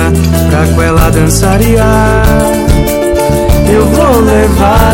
pra 0.49 0.67
com 0.75 0.81
ela 0.81 1.11
dançariar. 1.11 2.30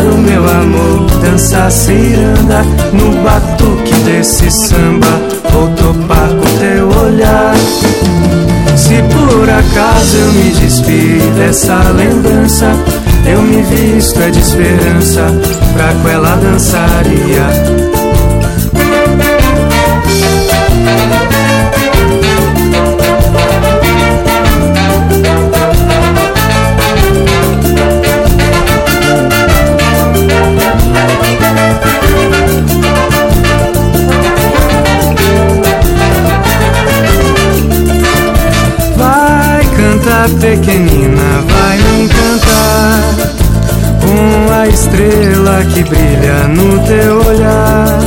O 0.05 0.17
meu 0.17 0.43
amor, 0.47 1.05
dançar 1.21 1.71
ciranda 1.71 2.63
no 2.93 3.23
batuque 3.23 3.93
desse 4.05 4.49
samba. 4.51 5.07
Vou 5.51 5.67
topar 5.69 6.29
com 6.29 6.59
teu 6.59 6.87
olhar. 7.03 7.55
Se 8.75 9.01
por 9.11 9.49
acaso 9.49 10.17
eu 10.17 10.31
me 10.33 10.51
despir 10.51 11.21
dessa 11.35 11.77
lembrança, 11.95 12.71
eu 13.25 13.41
me 13.41 13.61
visto 13.63 14.21
é 14.21 14.29
de 14.29 14.39
esperança 14.39 15.25
pra 15.73 15.93
com 15.93 16.07
ela 16.07 16.35
dançaria. 16.35 17.96
Pequenina 40.35 41.43
vai 41.47 41.77
me 41.77 42.03
encantar 42.03 43.15
com 44.01 44.53
a 44.53 44.67
estrela 44.67 45.63
que 45.65 45.83
brilha 45.83 46.47
no 46.47 46.79
teu 46.85 47.25
olhar. 47.27 47.99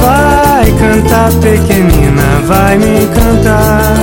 Vai 0.00 0.72
cantar, 0.72 1.32
pequenina, 1.40 2.40
vai 2.46 2.78
me 2.78 3.04
encantar 3.04 3.94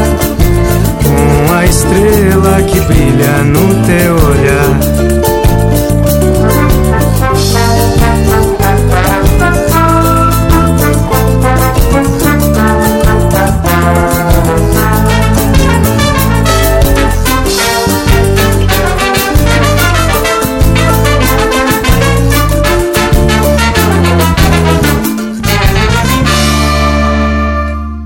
com 1.03 1.53
a 1.53 1.65
estrela 1.65 2.61
que 2.63 2.79
brilha 2.81 3.43
no 3.43 3.75
teu 3.85 4.15
olhar. 4.29 5.14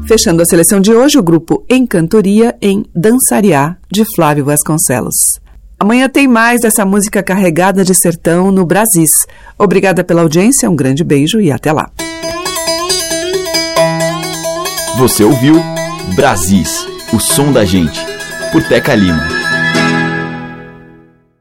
Fechando 0.09 0.41
a 0.41 0.45
seleção 0.45 0.81
de 0.81 0.91
hoje, 0.91 1.19
o 1.19 1.23
grupo 1.23 1.63
Encantoria 1.69 2.55
em 2.59 2.83
Dançariá, 2.95 3.77
de 3.91 4.03
Flávio 4.15 4.43
Vasconcelos. 4.43 5.13
Amanhã 5.79 6.09
tem 6.09 6.27
mais 6.27 6.61
dessa 6.61 6.83
música 6.83 7.21
carregada 7.21 7.83
de 7.83 7.93
sertão 7.93 8.49
no 8.49 8.65
Brasis. 8.65 9.11
Obrigada 9.55 10.03
pela 10.03 10.23
audiência, 10.23 10.67
um 10.67 10.75
grande 10.75 11.03
beijo 11.03 11.39
e 11.39 11.51
até 11.51 11.71
lá. 11.71 11.91
Você 14.97 15.23
ouviu 15.23 15.61
Brasis, 16.15 16.87
o 17.13 17.19
som 17.19 17.51
da 17.51 17.63
gente, 17.63 18.03
por 18.51 18.63
Teca 18.63 18.95
Lima. 18.95 19.38